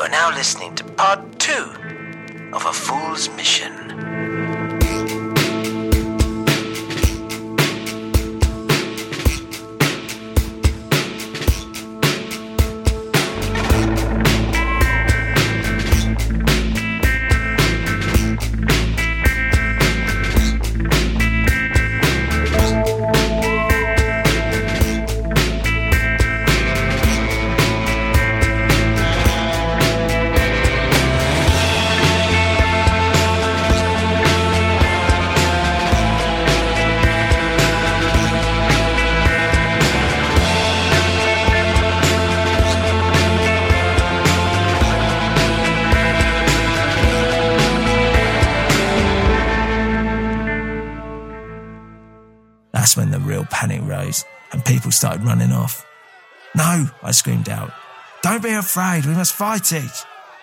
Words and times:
You 0.00 0.06
are 0.06 0.08
now 0.08 0.34
listening 0.34 0.74
to 0.76 0.84
part 0.84 1.38
two 1.38 1.74
of 2.54 2.64
A 2.64 2.72
Fool's 2.72 3.28
Mission. 3.36 4.19
That's 52.90 52.96
when 52.96 53.12
the 53.12 53.20
real 53.20 53.44
panic 53.44 53.82
rose 53.84 54.24
and 54.50 54.64
people 54.64 54.90
started 54.90 55.22
running 55.22 55.52
off. 55.52 55.86
No, 56.56 56.88
I 57.04 57.12
screamed 57.12 57.48
out. 57.48 57.70
Don't 58.20 58.42
be 58.42 58.50
afraid. 58.50 59.06
We 59.06 59.12
must 59.12 59.32
fight 59.32 59.70
it. 59.70 59.92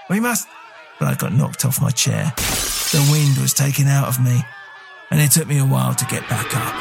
We 0.10 0.22
must. 0.22 0.48
But 0.98 1.10
I 1.10 1.16
got 1.16 1.34
knocked 1.34 1.66
off 1.66 1.82
my 1.82 1.90
chair. 1.90 2.32
The 2.38 3.06
wind 3.12 3.38
was 3.38 3.54
taken 3.54 3.88
out 3.88 4.08
of 4.08 4.24
me, 4.24 4.42
and 5.12 5.20
it 5.20 5.32
took 5.32 5.46
me 5.46 5.58
a 5.58 5.66
while 5.66 5.94
to 5.94 6.06
get 6.06 6.22
back 6.30 6.56
up. 6.56 6.74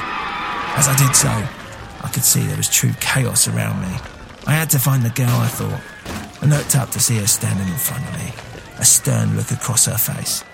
As 0.79 0.87
I 0.87 0.95
did 0.99 1.17
so, 1.17 1.31
I 1.31 2.11
could 2.15 2.23
see 2.23 2.47
there 2.47 2.57
was 2.57 2.71
true 2.71 2.93
chaos 3.01 3.49
around 3.49 3.81
me. 3.83 3.99
I 4.47 4.53
had 4.53 4.71
to 4.71 4.79
find 4.79 5.03
the 5.03 5.11
girl, 5.11 5.27
I 5.29 5.49
thought, 5.49 6.43
and 6.43 6.53
looked 6.53 6.77
up 6.77 6.91
to 6.91 7.01
see 7.01 7.19
her 7.19 7.27
standing 7.27 7.67
in 7.67 7.75
front 7.75 8.05
of 8.07 8.15
me, 8.15 8.33
a 8.79 8.85
stern 8.85 9.37
look 9.37 9.51
across 9.51 9.87
her 9.87 9.99
face. 9.99 10.45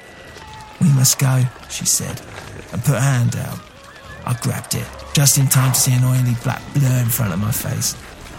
We 0.80 0.88
must 0.94 1.18
go, 1.18 1.42
she 1.68 1.84
said, 1.84 2.18
and 2.72 2.82
put 2.82 2.94
her 2.94 3.00
hand 3.00 3.36
out. 3.36 3.60
I 4.24 4.38
grabbed 4.40 4.74
it, 4.74 4.86
just 5.14 5.38
in 5.38 5.46
time 5.46 5.72
to 5.72 5.80
see 5.80 5.92
an 5.92 6.04
oily 6.04 6.36
black 6.42 6.62
blur 6.74 7.00
in 7.00 7.08
front 7.08 7.32
of 7.32 7.40
my 7.40 7.52
face, 7.52 7.94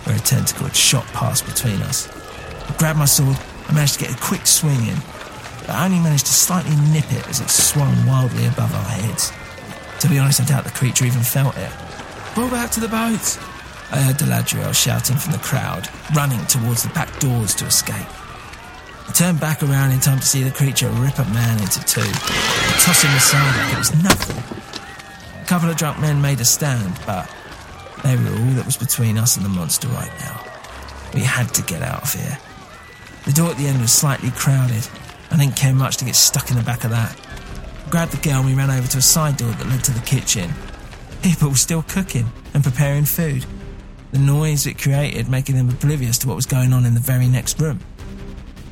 where 0.05 0.15
a 0.15 0.19
tentacle 0.19 0.67
had 0.67 0.75
shot 0.75 1.05
past 1.07 1.45
between 1.45 1.81
us. 1.83 2.07
I 2.69 2.75
grabbed 2.77 2.99
my 2.99 3.05
sword 3.05 3.37
and 3.67 3.75
managed 3.75 3.95
to 3.95 4.05
get 4.05 4.15
a 4.15 4.21
quick 4.21 4.47
swing 4.47 4.79
in, 4.87 4.95
but 5.61 5.71
I 5.71 5.85
only 5.85 5.99
managed 5.99 6.25
to 6.27 6.33
slightly 6.33 6.75
nip 6.91 7.11
it 7.11 7.27
as 7.27 7.41
it 7.41 7.49
swung 7.49 8.05
wildly 8.05 8.45
above 8.45 8.73
our 8.73 8.89
heads. 8.89 9.31
To 10.01 10.09
be 10.09 10.19
honest, 10.19 10.41
I 10.41 10.45
doubt 10.45 10.63
the 10.63 10.71
creature 10.71 11.05
even 11.05 11.21
felt 11.21 11.57
it. 11.57 11.71
Pull 12.35 12.49
back 12.49 12.71
to 12.71 12.79
the 12.79 12.87
boats! 12.87 13.37
I 13.91 14.01
heard 14.01 14.15
Deladriel 14.15 14.73
shouting 14.73 15.17
from 15.17 15.33
the 15.33 15.37
crowd, 15.39 15.87
running 16.15 16.43
towards 16.47 16.83
the 16.83 16.89
back 16.89 17.19
doors 17.19 17.53
to 17.55 17.65
escape. 17.65 18.07
I 19.07 19.11
turned 19.13 19.39
back 19.39 19.61
around 19.61 19.91
in 19.91 19.99
time 19.99 20.19
to 20.19 20.25
see 20.25 20.43
the 20.43 20.51
creature 20.51 20.89
rip 20.89 21.19
a 21.19 21.25
man 21.25 21.61
into 21.61 21.79
two, 21.85 22.01
toss 22.01 23.03
him 23.03 23.11
aside 23.15 23.57
like 23.57 23.73
it 23.73 23.77
was 23.77 24.03
nothing. 24.03 24.52
A 25.43 25.45
couple 25.45 25.69
of 25.69 25.75
drunk 25.75 25.99
men 25.99 26.21
made 26.21 26.39
a 26.39 26.45
stand, 26.45 26.97
but 27.05 27.29
they 28.01 28.15
were 28.15 28.29
all 28.29 28.53
that 28.55 28.65
was 28.65 28.77
between 28.77 29.17
us 29.17 29.35
and 29.35 29.45
the 29.45 29.49
monster 29.49 29.89
right 29.89 30.11
now. 30.21 30.41
We 31.13 31.19
had 31.19 31.53
to 31.55 31.61
get 31.63 31.81
out 31.81 32.03
of 32.03 32.13
here. 32.13 32.37
The 33.25 33.33
door 33.33 33.49
at 33.49 33.57
the 33.57 33.67
end 33.67 33.81
was 33.81 33.91
slightly 33.91 34.31
crowded. 34.31 34.87
I 35.31 35.35
didn't 35.35 35.57
care 35.57 35.75
much 35.75 35.97
to 35.97 36.05
get 36.05 36.15
stuck 36.15 36.49
in 36.49 36.55
the 36.55 36.63
back 36.63 36.85
of 36.85 36.91
that. 36.91 37.19
I 37.85 37.89
grabbed 37.89 38.13
the 38.13 38.21
girl 38.23 38.39
and 38.39 38.45
we 38.45 38.53
ran 38.53 38.71
over 38.71 38.87
to 38.87 38.99
a 38.99 39.01
side 39.01 39.35
door 39.35 39.51
that 39.51 39.67
led 39.67 39.83
to 39.83 39.91
the 39.91 39.99
kitchen. 39.99 40.49
People 41.21 41.49
were 41.49 41.55
still 41.55 41.83
cooking 41.83 42.31
and 42.53 42.63
preparing 42.63 43.03
food. 43.03 43.45
The 44.13 44.19
noise 44.19 44.65
it 44.65 44.81
created 44.81 45.27
making 45.27 45.57
them 45.57 45.67
oblivious 45.67 46.19
to 46.19 46.27
what 46.29 46.37
was 46.37 46.45
going 46.45 46.71
on 46.71 46.85
in 46.85 46.93
the 46.93 47.01
very 47.01 47.27
next 47.27 47.59
room. 47.59 47.81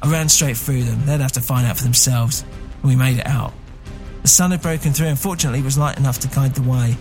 I 0.01 0.09
ran 0.09 0.29
straight 0.29 0.55
through 0.55 0.83
them. 0.83 1.05
They'd 1.05 1.19
have 1.19 1.33
to 1.33 1.41
find 1.41 1.67
out 1.67 1.75
for 1.75 1.83
themselves. 1.83 2.45
And 2.81 2.89
we 2.89 2.95
made 2.95 3.17
it 3.17 3.27
out. 3.27 3.51
The 4.21 4.27
sun 4.27 4.51
had 4.51 4.61
broken 4.61 4.93
through 4.93 5.07
and 5.07 5.19
fortunately 5.19 5.61
was 5.61 5.77
light 5.77 5.97
enough 5.97 6.19
to 6.19 6.27
guide 6.27 6.53
the 6.53 6.61
way. 6.61 6.95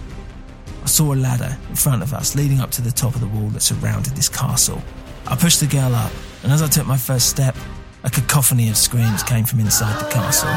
I 0.82 0.86
saw 0.86 1.12
a 1.12 1.16
ladder 1.16 1.56
in 1.68 1.76
front 1.76 2.02
of 2.02 2.14
us 2.14 2.34
leading 2.34 2.60
up 2.60 2.70
to 2.72 2.82
the 2.82 2.90
top 2.90 3.14
of 3.14 3.20
the 3.20 3.28
wall 3.28 3.48
that 3.48 3.60
surrounded 3.60 4.16
this 4.16 4.28
castle. 4.28 4.82
I 5.26 5.36
pushed 5.36 5.60
the 5.60 5.66
girl 5.66 5.94
up, 5.94 6.12
and 6.42 6.50
as 6.50 6.62
I 6.62 6.66
took 6.66 6.86
my 6.86 6.96
first 6.96 7.28
step, 7.28 7.54
a 8.04 8.10
cacophony 8.10 8.70
of 8.70 8.76
screams 8.76 9.22
came 9.22 9.44
from 9.44 9.60
inside 9.60 10.00
the 10.00 10.10
castle. 10.10 10.48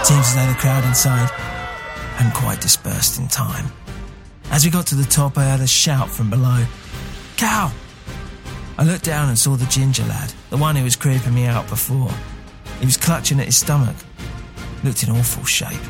It 0.00 0.06
seems 0.06 0.26
as 0.28 0.34
though 0.34 0.52
the 0.52 0.58
crowd 0.58 0.84
inside 0.84 1.30
hadn't 2.16 2.34
quite 2.34 2.60
dispersed 2.60 3.18
in 3.18 3.28
time. 3.28 3.72
As 4.50 4.64
we 4.64 4.70
got 4.70 4.86
to 4.88 4.94
the 4.94 5.04
top, 5.04 5.38
I 5.38 5.44
heard 5.44 5.60
a 5.60 5.66
shout 5.66 6.10
from 6.10 6.28
below 6.28 6.66
Cal! 7.36 7.72
I 8.76 8.84
looked 8.84 9.04
down 9.04 9.28
and 9.28 9.38
saw 9.38 9.56
the 9.56 9.66
ginger 9.66 10.04
lad, 10.04 10.32
the 10.50 10.56
one 10.56 10.76
who 10.76 10.84
was 10.84 10.96
creeping 10.96 11.34
me 11.34 11.46
out 11.46 11.68
before. 11.68 12.12
He 12.80 12.84
was 12.84 12.96
clutching 12.96 13.40
at 13.40 13.46
his 13.46 13.56
stomach, 13.56 13.96
looked 14.84 15.02
in 15.02 15.10
awful 15.10 15.44
shape. 15.44 15.80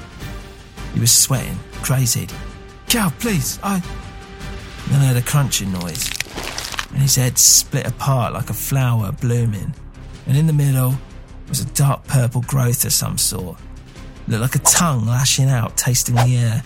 He 0.94 1.00
was 1.00 1.12
sweating, 1.12 1.58
crazied. 1.82 2.32
Cal, 2.88 3.10
please, 3.18 3.58
I. 3.62 3.80
Then 4.88 5.00
I 5.00 5.06
heard 5.06 5.16
a 5.16 5.22
crunching 5.22 5.72
noise, 5.72 6.10
and 6.90 7.02
his 7.02 7.16
head 7.16 7.38
split 7.38 7.86
apart 7.86 8.32
like 8.32 8.50
a 8.50 8.54
flower 8.54 9.12
blooming. 9.12 9.74
And 10.26 10.36
in 10.36 10.46
the 10.46 10.52
middle 10.52 10.94
was 11.48 11.60
a 11.60 11.66
dark 11.66 12.06
purple 12.06 12.42
growth 12.42 12.84
of 12.84 12.92
some 12.92 13.18
sort. 13.18 13.58
Looked 14.26 14.42
like 14.42 14.54
a 14.54 14.60
tongue 14.60 15.06
lashing 15.06 15.48
out, 15.48 15.76
tasting 15.76 16.14
the 16.14 16.36
air. 16.36 16.62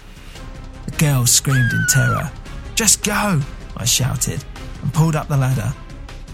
The 0.87 0.93
girl 0.93 1.27
screamed 1.27 1.73
in 1.73 1.87
terror. 1.89 2.31
Just 2.75 3.05
go! 3.05 3.41
I 3.77 3.85
shouted, 3.85 4.45
and 4.83 4.93
pulled 4.93 5.17
up 5.17 5.29
the 5.29 5.37
ladder. 5.37 5.73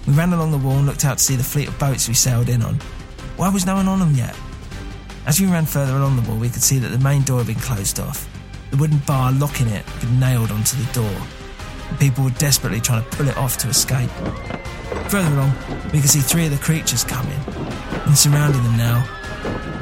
We 0.06 0.14
ran 0.14 0.32
along 0.32 0.52
the 0.52 0.58
wall 0.58 0.78
and 0.78 0.86
looked 0.86 1.04
out 1.04 1.18
to 1.18 1.24
see 1.24 1.36
the 1.36 1.44
fleet 1.44 1.68
of 1.68 1.78
boats 1.78 2.08
we 2.08 2.14
sailed 2.14 2.48
in 2.48 2.62
on. 2.62 2.76
Why 3.36 3.48
was 3.50 3.66
no 3.66 3.74
one 3.74 3.88
on 3.88 4.00
them 4.00 4.14
yet? 4.14 4.34
As 5.28 5.38
we 5.38 5.46
ran 5.46 5.66
further 5.66 5.92
along 5.92 6.16
the 6.16 6.22
wall, 6.22 6.38
we 6.38 6.48
could 6.48 6.62
see 6.62 6.78
that 6.78 6.88
the 6.88 6.98
main 7.00 7.20
door 7.20 7.36
had 7.36 7.48
been 7.48 7.60
closed 7.60 8.00
off. 8.00 8.26
The 8.70 8.78
wooden 8.78 8.96
bar 9.06 9.30
locking 9.30 9.68
it 9.68 9.84
had 9.84 10.00
been 10.00 10.18
nailed 10.18 10.50
onto 10.50 10.74
the 10.82 10.90
door. 10.94 11.20
And 11.90 12.00
people 12.00 12.24
were 12.24 12.30
desperately 12.40 12.80
trying 12.80 13.04
to 13.04 13.10
pull 13.10 13.28
it 13.28 13.36
off 13.36 13.58
to 13.58 13.68
escape. 13.68 14.08
Further 15.12 15.28
along, 15.34 15.52
we 15.92 16.00
could 16.00 16.08
see 16.08 16.20
three 16.20 16.46
of 16.46 16.52
the 16.52 16.64
creatures 16.64 17.04
coming, 17.04 17.38
and 18.06 18.16
surrounding 18.16 18.62
them 18.62 18.78
now, 18.78 19.04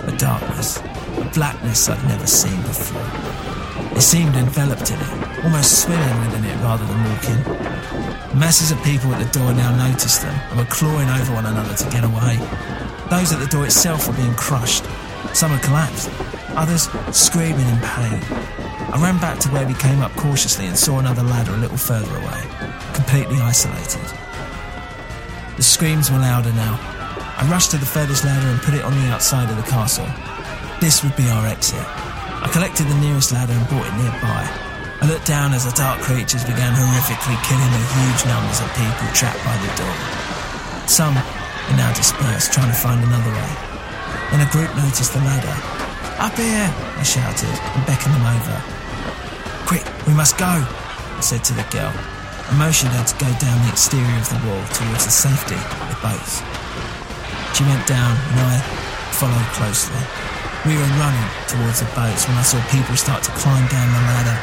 a 0.09 0.17
darkness, 0.19 0.79
a 0.79 1.31
blackness 1.33 1.89
I'd 1.89 2.03
never 2.09 2.27
seen 2.27 2.61
before. 2.63 3.01
They 3.95 4.01
seemed 4.01 4.35
enveloped 4.35 4.91
in 4.91 4.99
it, 4.99 5.45
almost 5.45 5.85
swimming 5.85 6.27
within 6.27 6.45
it 6.45 6.57
rather 6.57 6.85
than 6.85 7.05
walking. 7.05 8.37
Masses 8.37 8.73
of 8.73 8.83
people 8.83 9.15
at 9.15 9.25
the 9.25 9.39
door 9.39 9.55
now 9.55 9.71
noticed 9.77 10.23
them 10.23 10.35
and 10.51 10.59
were 10.59 10.67
clawing 10.75 11.09
over 11.09 11.35
one 11.35 11.47
another 11.47 11.77
to 11.77 11.91
get 11.91 12.03
away. 12.03 12.35
Those 13.11 13.33
at 13.33 13.39
the 13.39 13.47
door 13.47 13.65
itself 13.65 14.09
were 14.09 14.15
being 14.15 14.35
crushed. 14.35 14.85
Some 15.35 15.51
had 15.51 15.63
collapsed, 15.63 16.11
others 16.57 16.89
screaming 17.13 17.69
in 17.69 17.79
pain. 17.81 18.21
I 18.93 18.99
ran 19.03 19.19
back 19.19 19.39
to 19.41 19.49
where 19.51 19.67
we 19.67 19.75
came 19.75 20.01
up 20.01 20.13
cautiously 20.17 20.67
and 20.67 20.79
saw 20.79 20.99
another 20.99 21.23
ladder 21.23 21.53
a 21.53 21.59
little 21.59 21.77
further 21.77 22.17
away, 22.17 22.43
completely 22.95 23.37
isolated. 23.41 24.05
The 25.57 25.63
screams 25.63 26.11
were 26.11 26.19
louder 26.19 26.53
now. 26.53 26.79
I 27.37 27.47
rushed 27.51 27.71
to 27.73 27.79
the 27.79 27.87
furthest 27.87 28.25
ladder 28.25 28.49
and 28.49 28.61
put 28.61 28.75
it 28.75 28.85
on 28.85 28.93
the 28.93 29.09
outside 29.13 29.51
of 29.51 29.57
the 29.57 29.69
castle. 29.69 30.09
This 30.81 31.03
would 31.03 31.17
be 31.17 31.29
our 31.29 31.47
exit. 31.47 31.81
I 31.81 32.49
collected 32.53 32.87
the 32.87 33.01
nearest 33.01 33.33
ladder 33.33 33.53
and 33.53 33.69
brought 33.69 33.87
it 33.89 33.97
nearby. 33.97 34.49
I 35.01 35.07
looked 35.09 35.27
down 35.27 35.53
as 35.53 35.65
the 35.65 35.77
dark 35.77 36.01
creatures 36.01 36.45
began 36.45 36.73
horrifically 36.73 37.37
killing 37.45 37.73
the 37.73 37.85
huge 37.93 38.23
numbers 38.25 38.61
of 38.61 38.69
people 38.73 39.09
trapped 39.13 39.45
by 39.45 39.57
the 39.61 39.73
door. 39.77 39.97
Some 40.89 41.15
were 41.15 41.77
now 41.77 41.93
dispersed, 41.93 42.53
trying 42.53 42.69
to 42.69 42.79
find 42.79 43.05
another 43.05 43.31
way. 43.31 43.76
Then 44.31 44.41
a 44.43 44.51
group 44.51 44.71
noticed 44.77 45.13
the 45.13 45.21
ladder. 45.21 45.57
Up 46.19 46.35
here, 46.37 46.69
I 46.97 47.03
shouted 47.03 47.53
and 47.53 47.83
beckoned 47.87 48.15
them 48.15 48.27
over. 48.27 48.57
Quick, 49.67 49.85
we 50.07 50.15
must 50.15 50.39
go, 50.39 50.49
I 50.49 51.21
said 51.21 51.45
to 51.45 51.55
the 51.55 51.67
girl, 51.69 51.93
and 51.93 52.59
motioned 52.59 52.91
her 52.97 53.05
to 53.05 53.17
go 53.19 53.31
down 53.39 53.57
the 53.67 53.73
exterior 53.73 54.19
of 54.19 54.29
the 54.31 54.41
wall 54.47 54.63
towards 54.73 55.05
the 55.05 55.15
safety 55.15 55.59
of 55.59 55.87
the 55.93 55.99
boats. 56.01 56.41
She 57.57 57.65
went 57.65 57.87
down 57.87 58.15
and 58.15 58.41
I 58.41 58.59
followed 59.17 59.49
closely. 59.57 60.01
We 60.65 60.77
were 60.77 60.93
running 60.99 61.29
towards 61.49 61.81
the 61.81 61.91
boats 61.95 62.27
when 62.29 62.37
I 62.37 62.43
saw 62.43 62.61
people 62.69 62.97
start 62.97 63.23
to 63.25 63.31
climb 63.33 63.67
down 63.69 63.89
the 63.93 64.03
ladder. 64.11 64.39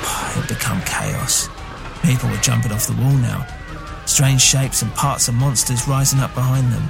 It 0.30 0.46
had 0.46 0.48
become 0.48 0.80
chaos. 0.82 1.48
People 2.02 2.30
were 2.30 2.38
jumping 2.38 2.72
off 2.72 2.86
the 2.86 2.94
wall 2.94 3.12
now, 3.12 3.46
strange 4.06 4.40
shapes 4.40 4.82
and 4.82 4.94
parts 4.94 5.28
of 5.28 5.34
monsters 5.34 5.86
rising 5.86 6.20
up 6.20 6.34
behind 6.34 6.72
them. 6.72 6.88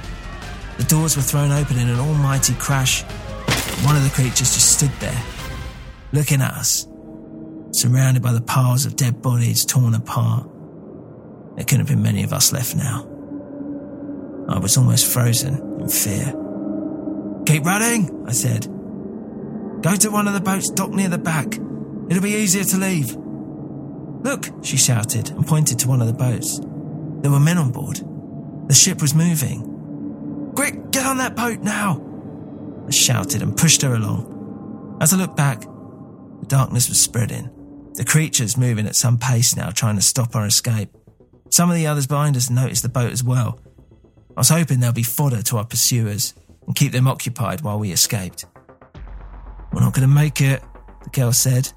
The 0.81 0.87
doors 0.87 1.15
were 1.15 1.21
thrown 1.21 1.51
open 1.51 1.77
in 1.77 1.87
an 1.89 1.99
almighty 1.99 2.55
crash. 2.55 3.03
One 3.83 3.95
of 3.95 4.03
the 4.03 4.09
creatures 4.09 4.55
just 4.55 4.79
stood 4.79 4.89
there, 4.99 5.23
looking 6.11 6.41
at 6.41 6.55
us, 6.55 6.87
surrounded 7.71 8.23
by 8.23 8.33
the 8.33 8.41
piles 8.41 8.87
of 8.87 8.95
dead 8.95 9.21
bodies 9.21 9.63
torn 9.63 9.93
apart. 9.93 10.49
There 11.55 11.65
couldn't 11.65 11.81
have 11.81 11.87
been 11.87 12.01
many 12.01 12.23
of 12.23 12.33
us 12.33 12.51
left 12.51 12.75
now. 12.75 13.07
I 14.49 14.57
was 14.57 14.75
almost 14.75 15.05
frozen 15.05 15.81
in 15.81 15.87
fear. 15.87 16.33
Keep 17.45 17.63
running, 17.63 18.25
I 18.27 18.31
said. 18.31 18.63
Go 19.83 19.95
to 19.95 20.09
one 20.09 20.27
of 20.27 20.33
the 20.33 20.41
boats 20.41 20.71
docked 20.71 20.95
near 20.95 21.09
the 21.09 21.19
back. 21.19 21.53
It'll 22.09 22.23
be 22.23 22.31
easier 22.31 22.63
to 22.63 22.77
leave. 22.77 23.15
Look, 24.23 24.47
she 24.63 24.77
shouted 24.77 25.29
and 25.29 25.45
pointed 25.45 25.77
to 25.77 25.87
one 25.87 26.01
of 26.01 26.07
the 26.07 26.13
boats. 26.13 26.59
There 27.21 27.29
were 27.29 27.39
men 27.39 27.59
on 27.59 27.71
board. 27.71 28.01
The 28.67 28.73
ship 28.73 28.99
was 28.99 29.13
moving. 29.13 29.70
Quick, 30.55 30.91
get 30.91 31.05
on 31.05 31.17
that 31.17 31.35
boat 31.35 31.59
now! 31.59 32.01
I 32.87 32.91
shouted 32.91 33.41
and 33.41 33.55
pushed 33.55 33.81
her 33.81 33.95
along. 33.95 34.97
As 35.01 35.13
I 35.13 35.17
looked 35.17 35.35
back, 35.37 35.61
the 35.61 36.45
darkness 36.47 36.89
was 36.89 36.99
spreading. 36.99 37.49
The 37.93 38.05
creatures 38.05 38.57
moving 38.57 38.87
at 38.87 38.95
some 38.95 39.17
pace 39.17 39.55
now, 39.55 39.69
trying 39.71 39.95
to 39.95 40.01
stop 40.01 40.35
our 40.35 40.45
escape. 40.45 40.89
Some 41.49 41.69
of 41.69 41.75
the 41.75 41.87
others 41.87 42.07
behind 42.07 42.37
us 42.37 42.49
noticed 42.49 42.83
the 42.83 42.89
boat 42.89 43.11
as 43.11 43.23
well. 43.23 43.59
I 44.37 44.39
was 44.39 44.49
hoping 44.49 44.79
they'll 44.79 44.93
be 44.93 45.03
fodder 45.03 45.41
to 45.43 45.57
our 45.57 45.65
pursuers 45.65 46.33
and 46.65 46.75
keep 46.75 46.91
them 46.91 47.07
occupied 47.07 47.61
while 47.61 47.79
we 47.79 47.91
escaped. 47.91 48.45
We're 49.73 49.81
not 49.81 49.93
going 49.93 50.07
to 50.07 50.13
make 50.13 50.41
it, 50.41 50.61
the 51.03 51.09
girl 51.09 51.33
said. 51.33 51.71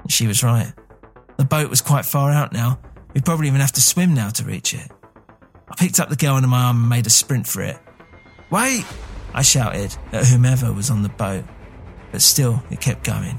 And 0.00 0.12
she 0.12 0.26
was 0.26 0.42
right. 0.42 0.72
The 1.38 1.44
boat 1.44 1.70
was 1.70 1.80
quite 1.80 2.04
far 2.04 2.30
out 2.30 2.52
now. 2.52 2.78
We'd 3.14 3.24
probably 3.24 3.48
even 3.48 3.60
have 3.60 3.72
to 3.72 3.80
swim 3.80 4.14
now 4.14 4.28
to 4.30 4.44
reach 4.44 4.74
it. 4.74 4.90
I 5.70 5.74
picked 5.76 6.00
up 6.00 6.08
the 6.08 6.16
girl 6.16 6.34
under 6.34 6.48
my 6.48 6.64
arm 6.64 6.80
and 6.80 6.88
made 6.88 7.06
a 7.06 7.10
sprint 7.10 7.46
for 7.46 7.62
it. 7.62 7.78
Wait! 8.50 8.86
I 9.34 9.42
shouted 9.42 9.94
at 10.10 10.24
whomever 10.24 10.72
was 10.72 10.88
on 10.88 11.02
the 11.02 11.10
boat, 11.10 11.44
but 12.10 12.22
still 12.22 12.62
it 12.70 12.80
kept 12.80 13.04
going. 13.04 13.38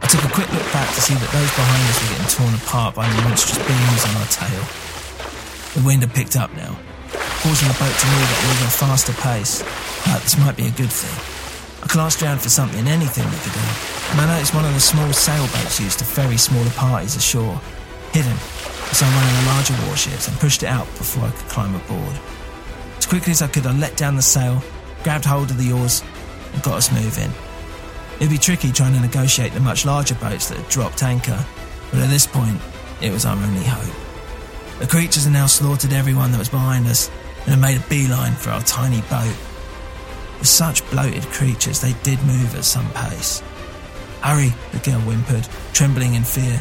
I 0.00 0.06
took 0.06 0.22
a 0.22 0.30
quick 0.30 0.46
look 0.52 0.62
back 0.70 0.86
to 0.94 1.00
see 1.00 1.14
that 1.14 1.30
those 1.34 1.50
behind 1.50 1.82
us 1.90 1.98
were 1.98 2.10
getting 2.14 2.30
torn 2.30 2.54
apart 2.54 2.94
by 2.94 3.08
the 3.10 3.22
monstrous 3.26 3.58
beams 3.58 4.02
on 4.06 4.14
our 4.22 4.30
tail. 4.30 4.62
The 5.74 5.82
wind 5.82 6.06
had 6.06 6.14
picked 6.14 6.36
up 6.36 6.54
now, 6.54 6.78
causing 7.42 7.66
the 7.66 7.74
boat 7.74 7.90
to 7.90 8.06
move 8.06 8.28
at 8.30 8.38
an 8.38 8.50
even 8.54 8.70
faster 8.70 9.14
pace. 9.18 9.66
But 10.06 10.22
this 10.22 10.38
might 10.38 10.54
be 10.54 10.70
a 10.70 10.78
good 10.78 10.94
thing. 10.94 11.16
I 11.82 11.90
glanced 11.90 12.22
around 12.22 12.38
for 12.38 12.48
something, 12.48 12.86
anything 12.86 13.26
that 13.26 13.42
could 13.42 13.50
help, 13.50 14.14
and 14.14 14.30
I 14.30 14.38
noticed 14.38 14.54
one 14.54 14.64
of 14.64 14.74
the 14.74 14.80
small 14.80 15.10
sailboats 15.12 15.80
used 15.80 15.98
to 15.98 16.04
ferry 16.04 16.36
smaller 16.38 16.70
parties 16.78 17.16
ashore, 17.16 17.58
hidden 18.14 18.38
beside 18.86 19.10
one 19.10 19.26
of 19.26 19.34
the 19.42 19.46
larger 19.50 19.74
warships, 19.90 20.28
and 20.28 20.38
pushed 20.38 20.62
it 20.62 20.70
out 20.70 20.86
before 21.02 21.26
I 21.26 21.30
could 21.34 21.50
climb 21.50 21.74
aboard. 21.74 22.14
As 23.06 23.10
quickly 23.10 23.30
as 23.30 23.40
I 23.40 23.46
could, 23.46 23.64
I 23.66 23.72
let 23.72 23.96
down 23.96 24.16
the 24.16 24.20
sail, 24.20 24.60
grabbed 25.04 25.26
hold 25.26 25.52
of 25.52 25.58
the 25.58 25.70
oars, 25.70 26.02
and 26.52 26.60
got 26.64 26.74
us 26.74 26.90
moving. 26.90 27.30
It'd 28.16 28.30
be 28.30 28.36
tricky 28.36 28.72
trying 28.72 28.94
to 28.94 29.00
negotiate 29.00 29.52
the 29.52 29.60
much 29.60 29.84
larger 29.84 30.16
boats 30.16 30.48
that 30.48 30.58
had 30.58 30.68
dropped 30.68 31.04
anchor, 31.04 31.46
but 31.92 32.00
at 32.00 32.10
this 32.10 32.26
point, 32.26 32.60
it 33.00 33.12
was 33.12 33.24
our 33.24 33.36
only 33.36 33.62
hope. 33.62 33.94
The 34.80 34.88
creatures 34.88 35.22
had 35.22 35.32
now 35.32 35.46
slaughtered 35.46 35.92
everyone 35.92 36.32
that 36.32 36.40
was 36.40 36.48
behind 36.48 36.88
us 36.88 37.08
and 37.44 37.50
had 37.50 37.60
made 37.60 37.76
a 37.76 37.88
beeline 37.88 38.34
for 38.34 38.50
our 38.50 38.62
tiny 38.62 39.02
boat. 39.02 39.36
With 40.40 40.48
such 40.48 40.84
bloated 40.90 41.22
creatures, 41.26 41.80
they 41.80 41.92
did 42.02 42.20
move 42.24 42.56
at 42.56 42.64
some 42.64 42.90
pace. 42.90 43.40
Hurry, 44.20 44.52
the 44.72 44.80
girl 44.80 44.98
whimpered, 45.02 45.46
trembling 45.72 46.14
in 46.14 46.24
fear. 46.24 46.60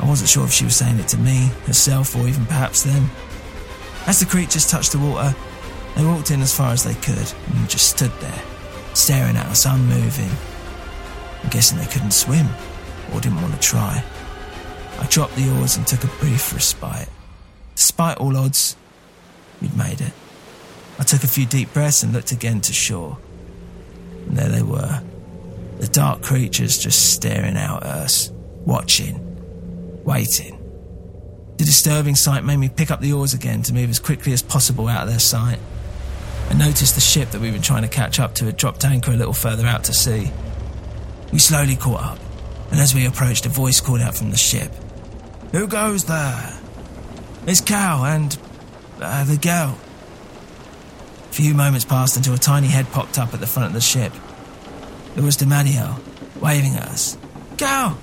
I 0.00 0.06
wasn't 0.06 0.30
sure 0.30 0.46
if 0.46 0.52
she 0.52 0.64
was 0.64 0.74
saying 0.74 1.00
it 1.00 1.08
to 1.08 1.18
me, 1.18 1.50
herself, 1.66 2.16
or 2.16 2.26
even 2.28 2.46
perhaps 2.46 2.82
them. 2.82 3.10
As 4.06 4.20
the 4.20 4.26
creatures 4.26 4.68
touched 4.68 4.92
the 4.92 4.98
water, 4.98 5.34
they 5.96 6.04
walked 6.04 6.30
in 6.30 6.42
as 6.42 6.54
far 6.54 6.72
as 6.72 6.84
they 6.84 6.94
could 6.94 7.32
and 7.54 7.70
just 7.70 7.88
stood 7.88 8.12
there, 8.20 8.42
staring 8.92 9.36
at 9.36 9.46
us 9.46 9.64
unmoving. 9.64 10.30
I'm 11.42 11.50
guessing 11.50 11.78
they 11.78 11.86
couldn't 11.86 12.12
swim, 12.12 12.46
or 13.12 13.20
didn't 13.20 13.40
want 13.40 13.54
to 13.54 13.60
try. 13.60 14.04
I 14.98 15.06
dropped 15.06 15.36
the 15.36 15.50
oars 15.58 15.76
and 15.76 15.86
took 15.86 16.04
a 16.04 16.18
brief 16.18 16.52
respite. 16.52 17.08
Despite 17.76 18.18
all 18.18 18.36
odds, 18.36 18.76
we'd 19.60 19.76
made 19.76 20.00
it. 20.00 20.12
I 20.98 21.02
took 21.02 21.24
a 21.24 21.28
few 21.28 21.46
deep 21.46 21.72
breaths 21.72 22.02
and 22.02 22.12
looked 22.12 22.30
again 22.30 22.60
to 22.62 22.72
shore. 22.72 23.18
And 24.26 24.36
there 24.36 24.48
they 24.48 24.62
were. 24.62 25.02
The 25.78 25.88
dark 25.88 26.22
creatures 26.22 26.78
just 26.78 27.14
staring 27.14 27.56
out 27.56 27.82
at 27.82 27.88
us, 27.88 28.30
watching, 28.64 29.20
waiting. 30.04 30.53
The 31.56 31.64
disturbing 31.64 32.16
sight 32.16 32.44
made 32.44 32.56
me 32.56 32.68
pick 32.68 32.90
up 32.90 33.00
the 33.00 33.12
oars 33.12 33.32
again 33.32 33.62
to 33.62 33.72
move 33.72 33.88
as 33.88 34.00
quickly 34.00 34.32
as 34.32 34.42
possible 34.42 34.88
out 34.88 35.02
of 35.02 35.08
their 35.08 35.20
sight. 35.20 35.60
I 36.50 36.54
noticed 36.54 36.96
the 36.96 37.00
ship 37.00 37.30
that 37.30 37.40
we 37.40 37.52
were 37.52 37.58
trying 37.58 37.82
to 37.82 37.88
catch 37.88 38.18
up 38.18 38.34
to 38.36 38.46
had 38.46 38.56
dropped 38.56 38.84
anchor 38.84 39.12
a 39.12 39.16
little 39.16 39.32
further 39.32 39.66
out 39.66 39.84
to 39.84 39.92
sea. 39.92 40.30
We 41.32 41.38
slowly 41.38 41.76
caught 41.76 42.02
up, 42.02 42.18
and 42.70 42.80
as 42.80 42.94
we 42.94 43.06
approached, 43.06 43.46
a 43.46 43.48
voice 43.48 43.80
called 43.80 44.00
out 44.00 44.16
from 44.16 44.30
the 44.30 44.36
ship 44.36 44.72
Who 45.52 45.66
goes 45.66 46.04
there? 46.04 46.58
It's 47.46 47.60
Cal 47.60 48.04
and. 48.04 48.36
Uh, 49.00 49.24
the 49.24 49.36
girl. 49.36 49.78
A 51.30 51.32
few 51.32 51.54
moments 51.54 51.84
passed 51.84 52.16
until 52.16 52.34
a 52.34 52.38
tiny 52.38 52.68
head 52.68 52.86
popped 52.92 53.18
up 53.18 53.34
at 53.34 53.40
the 53.40 53.46
front 53.46 53.68
of 53.68 53.74
the 53.74 53.80
ship. 53.80 54.12
It 55.16 55.22
was 55.22 55.36
Demadiel, 55.36 56.00
waving 56.40 56.74
at 56.74 56.88
us. 56.88 57.18
Cal! 57.56 57.98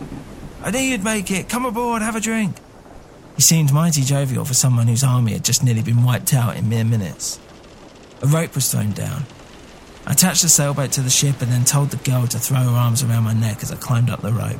I 0.64 0.72
knew 0.72 0.80
you'd 0.80 1.04
make 1.04 1.32
it. 1.32 1.50
Come 1.50 1.66
aboard, 1.66 2.02
have 2.02 2.16
a 2.16 2.20
drink. 2.20 2.56
He 3.42 3.44
seemed 3.44 3.74
mighty 3.74 4.04
jovial 4.04 4.46
for 4.46 4.54
someone 4.54 4.88
whose 4.88 5.04
army 5.04 5.34
had 5.34 5.44
just 5.44 5.64
nearly 5.64 5.82
been 5.82 6.04
wiped 6.04 6.32
out 6.32 6.58
in 6.58 6.70
mere 6.70 6.84
minutes. 6.84 7.40
A 8.22 8.28
rope 8.28 8.54
was 8.54 8.72
thrown 8.72 8.92
down. 8.92 9.24
I 10.06 10.12
attached 10.12 10.44
the 10.44 10.48
sailboat 10.48 10.92
to 10.92 11.02
the 11.02 11.10
ship 11.10 11.42
and 11.42 11.52
then 11.52 11.66
told 11.66 11.90
the 11.90 11.98
girl 11.98 12.28
to 12.28 12.38
throw 12.38 12.60
her 12.60 12.78
arms 12.78 13.02
around 13.02 13.24
my 13.24 13.34
neck 13.34 13.64
as 13.64 13.72
I 13.72 13.78
climbed 13.78 14.12
up 14.12 14.22
the 14.22 14.32
rope. 14.32 14.60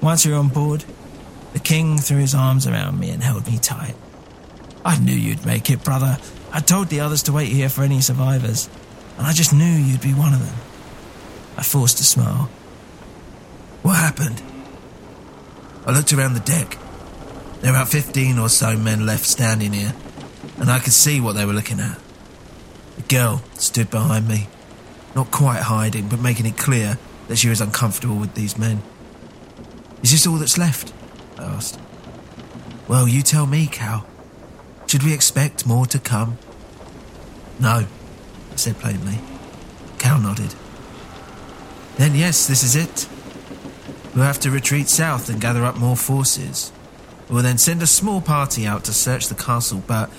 Once 0.00 0.24
we 0.24 0.30
were 0.30 0.38
on 0.38 0.46
board, 0.46 0.84
the 1.54 1.58
king 1.58 1.98
threw 1.98 2.18
his 2.18 2.36
arms 2.36 2.68
around 2.68 3.00
me 3.00 3.10
and 3.10 3.20
held 3.20 3.48
me 3.48 3.58
tight. 3.58 3.96
I 4.84 4.96
knew 5.00 5.12
you'd 5.12 5.44
make 5.44 5.68
it, 5.68 5.82
brother. 5.82 6.18
I 6.52 6.60
told 6.60 6.90
the 6.90 7.00
others 7.00 7.24
to 7.24 7.32
wait 7.32 7.48
here 7.48 7.68
for 7.68 7.82
any 7.82 8.00
survivors, 8.00 8.70
and 9.16 9.26
I 9.26 9.32
just 9.32 9.52
knew 9.52 9.64
you'd 9.64 10.02
be 10.02 10.14
one 10.14 10.34
of 10.34 10.46
them. 10.46 10.60
I 11.56 11.64
forced 11.64 11.98
a 11.98 12.04
smile. 12.04 12.48
What 13.82 13.96
happened? 13.96 14.40
I 15.84 15.90
looked 15.90 16.12
around 16.12 16.34
the 16.34 16.40
deck. 16.40 16.78
There 17.60 17.72
were 17.72 17.78
about 17.78 17.88
15 17.88 18.38
or 18.38 18.48
so 18.48 18.76
men 18.76 19.04
left 19.04 19.26
standing 19.26 19.72
here, 19.72 19.94
and 20.58 20.70
I 20.70 20.78
could 20.78 20.92
see 20.92 21.20
what 21.20 21.34
they 21.34 21.44
were 21.44 21.52
looking 21.52 21.80
at. 21.80 21.98
The 22.96 23.02
girl 23.02 23.42
stood 23.54 23.90
behind 23.90 24.28
me, 24.28 24.48
not 25.14 25.30
quite 25.30 25.62
hiding, 25.62 26.08
but 26.08 26.20
making 26.20 26.46
it 26.46 26.56
clear 26.56 26.98
that 27.26 27.36
she 27.36 27.48
was 27.48 27.60
uncomfortable 27.60 28.16
with 28.16 28.34
these 28.34 28.56
men. 28.56 28.82
Is 30.02 30.12
this 30.12 30.26
all 30.26 30.36
that's 30.36 30.56
left? 30.56 30.92
I 31.36 31.44
asked. 31.44 31.80
Well, 32.86 33.08
you 33.08 33.22
tell 33.22 33.46
me, 33.46 33.66
Cal. 33.66 34.06
Should 34.86 35.02
we 35.02 35.12
expect 35.12 35.66
more 35.66 35.86
to 35.86 35.98
come? 35.98 36.38
No, 37.60 37.84
I 38.52 38.56
said 38.56 38.78
plainly. 38.78 39.18
Cal 39.98 40.18
nodded. 40.20 40.54
Then, 41.96 42.14
yes, 42.14 42.46
this 42.46 42.62
is 42.62 42.76
it. 42.76 43.08
We'll 44.14 44.24
have 44.24 44.40
to 44.40 44.50
retreat 44.50 44.88
south 44.88 45.28
and 45.28 45.40
gather 45.40 45.64
up 45.64 45.76
more 45.76 45.96
forces. 45.96 46.72
We'll 47.30 47.42
then 47.42 47.58
send 47.58 47.82
a 47.82 47.86
small 47.86 48.20
party 48.22 48.66
out 48.66 48.84
to 48.84 48.92
search 48.92 49.28
the 49.28 49.34
castle, 49.34 49.82
but 49.86 50.10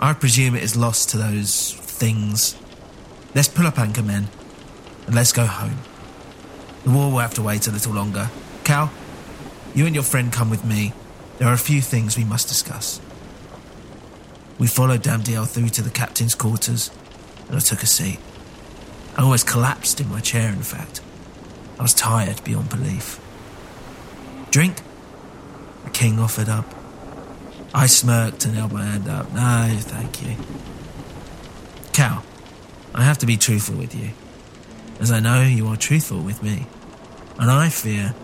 I 0.00 0.12
presume 0.14 0.56
it 0.56 0.64
is 0.64 0.74
lost 0.74 1.10
to 1.10 1.16
those 1.16 1.74
things. 1.74 2.56
Let's 3.34 3.48
pull 3.48 3.66
up 3.66 3.78
anchor, 3.78 4.02
men, 4.02 4.28
and 5.06 5.14
let's 5.14 5.32
go 5.32 5.46
home. 5.46 5.78
The 6.82 6.90
war 6.90 7.10
will 7.10 7.18
have 7.18 7.34
to 7.34 7.42
wait 7.42 7.68
a 7.68 7.70
little 7.70 7.92
longer. 7.92 8.30
Cal, 8.64 8.90
you 9.74 9.86
and 9.86 9.94
your 9.94 10.04
friend 10.04 10.32
come 10.32 10.50
with 10.50 10.64
me. 10.64 10.92
There 11.38 11.48
are 11.48 11.54
a 11.54 11.58
few 11.58 11.80
things 11.80 12.16
we 12.16 12.24
must 12.24 12.48
discuss. 12.48 13.00
We 14.58 14.66
followed 14.66 15.02
Damdiel 15.02 15.46
through 15.46 15.70
to 15.70 15.82
the 15.82 15.90
captain's 15.90 16.34
quarters, 16.34 16.90
and 17.48 17.56
I 17.56 17.60
took 17.60 17.82
a 17.82 17.86
seat. 17.86 18.18
I 19.16 19.22
almost 19.22 19.46
collapsed 19.46 20.00
in 20.00 20.08
my 20.08 20.20
chair, 20.20 20.48
in 20.48 20.62
fact. 20.62 21.00
I 21.78 21.82
was 21.82 21.94
tired 21.94 22.42
beyond 22.42 22.70
belief. 22.70 23.20
Drink? 24.50 24.78
King 25.92 26.18
offered 26.18 26.48
up. 26.48 26.64
I 27.74 27.86
smirked 27.86 28.44
and 28.44 28.54
held 28.54 28.72
my 28.72 28.84
hand 28.84 29.08
up. 29.08 29.32
No, 29.32 29.76
thank 29.80 30.22
you. 30.22 30.36
Cal, 31.92 32.24
I 32.94 33.02
have 33.02 33.18
to 33.18 33.26
be 33.26 33.36
truthful 33.36 33.76
with 33.76 33.94
you, 33.94 34.10
as 35.00 35.12
I 35.12 35.20
know 35.20 35.42
you 35.42 35.66
are 35.68 35.76
truthful 35.76 36.20
with 36.20 36.42
me. 36.42 36.66
And 37.38 37.50
I 37.50 37.68
fear 37.68 38.14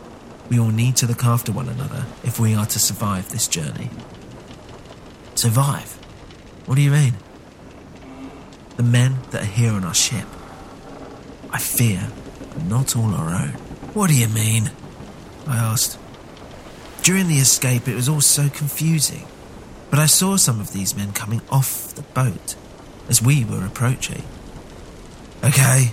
we 0.48 0.58
all 0.58 0.70
need 0.70 0.96
to 0.96 1.06
look 1.06 1.24
after 1.24 1.52
one 1.52 1.68
another 1.68 2.06
if 2.24 2.40
we 2.40 2.54
are 2.54 2.66
to 2.66 2.78
survive 2.78 3.30
this 3.30 3.46
journey. 3.46 3.90
Survive? 5.36 5.92
What 6.66 6.74
do 6.74 6.82
you 6.82 6.90
mean? 6.90 7.14
The 8.76 8.82
men 8.82 9.18
that 9.30 9.42
are 9.42 9.46
here 9.46 9.72
on 9.72 9.84
our 9.84 9.94
ship, 9.94 10.26
I 11.50 11.58
fear, 11.58 12.10
are 12.56 12.64
not 12.64 12.96
all 12.96 13.14
our 13.14 13.30
own. 13.30 13.50
What 13.94 14.08
do 14.08 14.16
you 14.16 14.28
mean? 14.28 14.70
I 15.46 15.56
asked. 15.56 15.99
During 17.02 17.28
the 17.28 17.38
escape, 17.38 17.88
it 17.88 17.94
was 17.94 18.08
all 18.08 18.20
so 18.20 18.48
confusing, 18.48 19.26
but 19.88 19.98
I 19.98 20.06
saw 20.06 20.36
some 20.36 20.60
of 20.60 20.72
these 20.72 20.96
men 20.96 21.12
coming 21.12 21.40
off 21.50 21.94
the 21.94 22.02
boat 22.02 22.54
as 23.08 23.22
we 23.22 23.44
were 23.44 23.64
approaching. 23.64 24.22
Okay, 25.42 25.90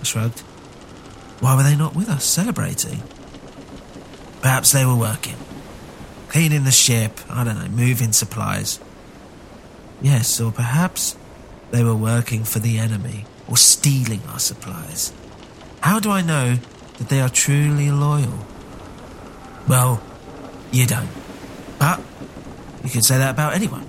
I 0.00 0.02
shrugged. 0.02 0.40
Why 1.40 1.56
were 1.56 1.62
they 1.62 1.76
not 1.76 1.94
with 1.94 2.08
us, 2.08 2.24
celebrating? 2.24 3.02
Perhaps 4.42 4.72
they 4.72 4.84
were 4.84 4.96
working. 4.96 5.36
Cleaning 6.28 6.64
the 6.64 6.72
ship, 6.72 7.20
I 7.30 7.44
don't 7.44 7.58
know, 7.58 7.68
moving 7.68 8.12
supplies. 8.12 8.80
Yes, 10.00 10.40
or 10.40 10.50
perhaps 10.50 11.16
they 11.70 11.84
were 11.84 11.94
working 11.94 12.42
for 12.42 12.58
the 12.58 12.78
enemy 12.78 13.24
or 13.48 13.56
stealing 13.56 14.22
our 14.28 14.40
supplies. 14.40 15.12
How 15.80 16.00
do 16.00 16.10
I 16.10 16.22
know 16.22 16.56
that 16.98 17.08
they 17.08 17.20
are 17.20 17.28
truly 17.28 17.90
loyal? 17.90 18.46
Well, 19.68 20.02
you 20.72 20.86
don't. 20.86 21.08
But 21.78 22.00
you 22.82 22.90
can 22.90 23.02
say 23.02 23.18
that 23.18 23.30
about 23.30 23.54
anyone. 23.54 23.86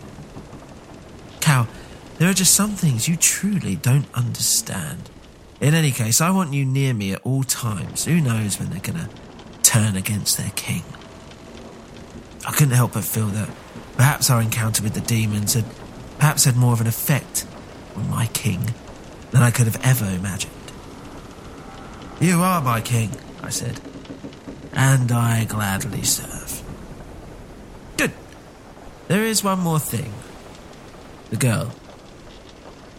Cal, 1.40 1.68
there 2.18 2.30
are 2.30 2.34
just 2.34 2.54
some 2.54 2.72
things 2.72 3.08
you 3.08 3.16
truly 3.16 3.76
don't 3.76 4.06
understand. 4.14 5.10
In 5.60 5.74
any 5.74 5.92
case, 5.92 6.22
I 6.22 6.30
want 6.30 6.54
you 6.54 6.66
near 6.66 6.94
me 6.94 7.14
at 7.14 7.22
all 7.24 7.44
times. 7.44 8.06
Who 8.06 8.20
knows 8.20 8.60
when 8.60 8.70
they're 8.70 8.80
gonna 8.80 9.10
turn 9.64 9.96
against 9.96 10.38
their 10.38 10.52
king? 10.56 10.84
I 12.46 12.52
couldn't 12.52 12.76
help 12.76 12.94
but 12.94 13.04
feel 13.06 13.28
that 13.28 13.50
perhaps 13.96 14.30
our 14.30 14.42
encounter 14.42 14.84
with 14.84 14.94
the 14.94 15.02
demons 15.02 15.54
had 15.54 15.66
perhaps 16.20 16.46
had 16.46 16.56
more 16.56 16.74
of 16.74 16.82
an 16.82 16.88
effect 16.88 17.46
on 17.96 18.10
my 18.10 18.28
king 18.28 18.74
than 19.32 19.42
I 19.42 19.52
could 19.52 19.66
have 19.66 19.80
ever 19.84 20.06
imagined. 20.06 20.52
You 22.20 22.42
are 22.42 22.62
my 22.62 22.82
king, 22.82 23.12
I 23.42 23.50
said, 23.50 23.80
and 24.74 25.12
I 25.12 25.46
gladly 25.46 26.04
serve. 26.04 26.33
There 29.14 29.26
is 29.26 29.44
one 29.44 29.60
more 29.60 29.78
thing. 29.78 30.12
The 31.30 31.38
girl. 31.38 31.72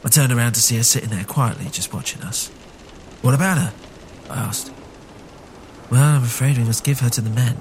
I 0.05 0.09
turned 0.09 0.31
around 0.31 0.53
to 0.53 0.61
see 0.61 0.77
her 0.77 0.85
sitting 0.85 1.09
there 1.09 1.25
quietly, 1.25 1.65
just 1.73 1.93
watching 1.93 2.23
us. 2.23 2.51
What 3.21 3.35
about 3.35 3.59
her? 3.59 3.75
I 4.31 4.37
asked. 4.39 4.73
Well, 5.91 6.05
I'm 6.05 6.23
afraid 6.23 6.57
we 6.57 6.63
must 6.63 6.85
give 6.85 7.01
her 7.01 7.11
to 7.11 7.21
the 7.21 7.31
men. 7.31 7.57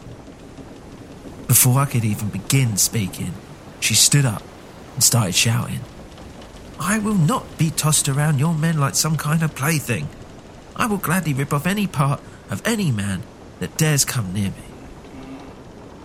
Before 1.47 1.79
I 1.79 1.85
could 1.85 2.05
even 2.05 2.29
begin 2.29 2.77
speaking, 2.77 3.33
she 3.79 3.95
stood 3.95 4.23
up 4.23 4.43
and 4.93 5.03
started 5.03 5.33
shouting. 5.33 5.79
I 6.79 6.99
will 6.99 7.15
not 7.15 7.57
be 7.57 7.71
tossed 7.71 8.07
around 8.07 8.37
your 8.37 8.53
men 8.53 8.77
like 8.77 8.93
some 8.93 9.17
kind 9.17 9.41
of 9.41 9.55
plaything. 9.55 10.09
I 10.75 10.85
will 10.85 10.97
gladly 10.97 11.33
rip 11.33 11.53
off 11.53 11.65
any 11.65 11.87
part 11.87 12.21
of 12.51 12.61
any 12.65 12.91
man 12.91 13.23
that 13.57 13.77
dares 13.77 14.05
come 14.05 14.31
near 14.31 14.51
me. 14.51 14.67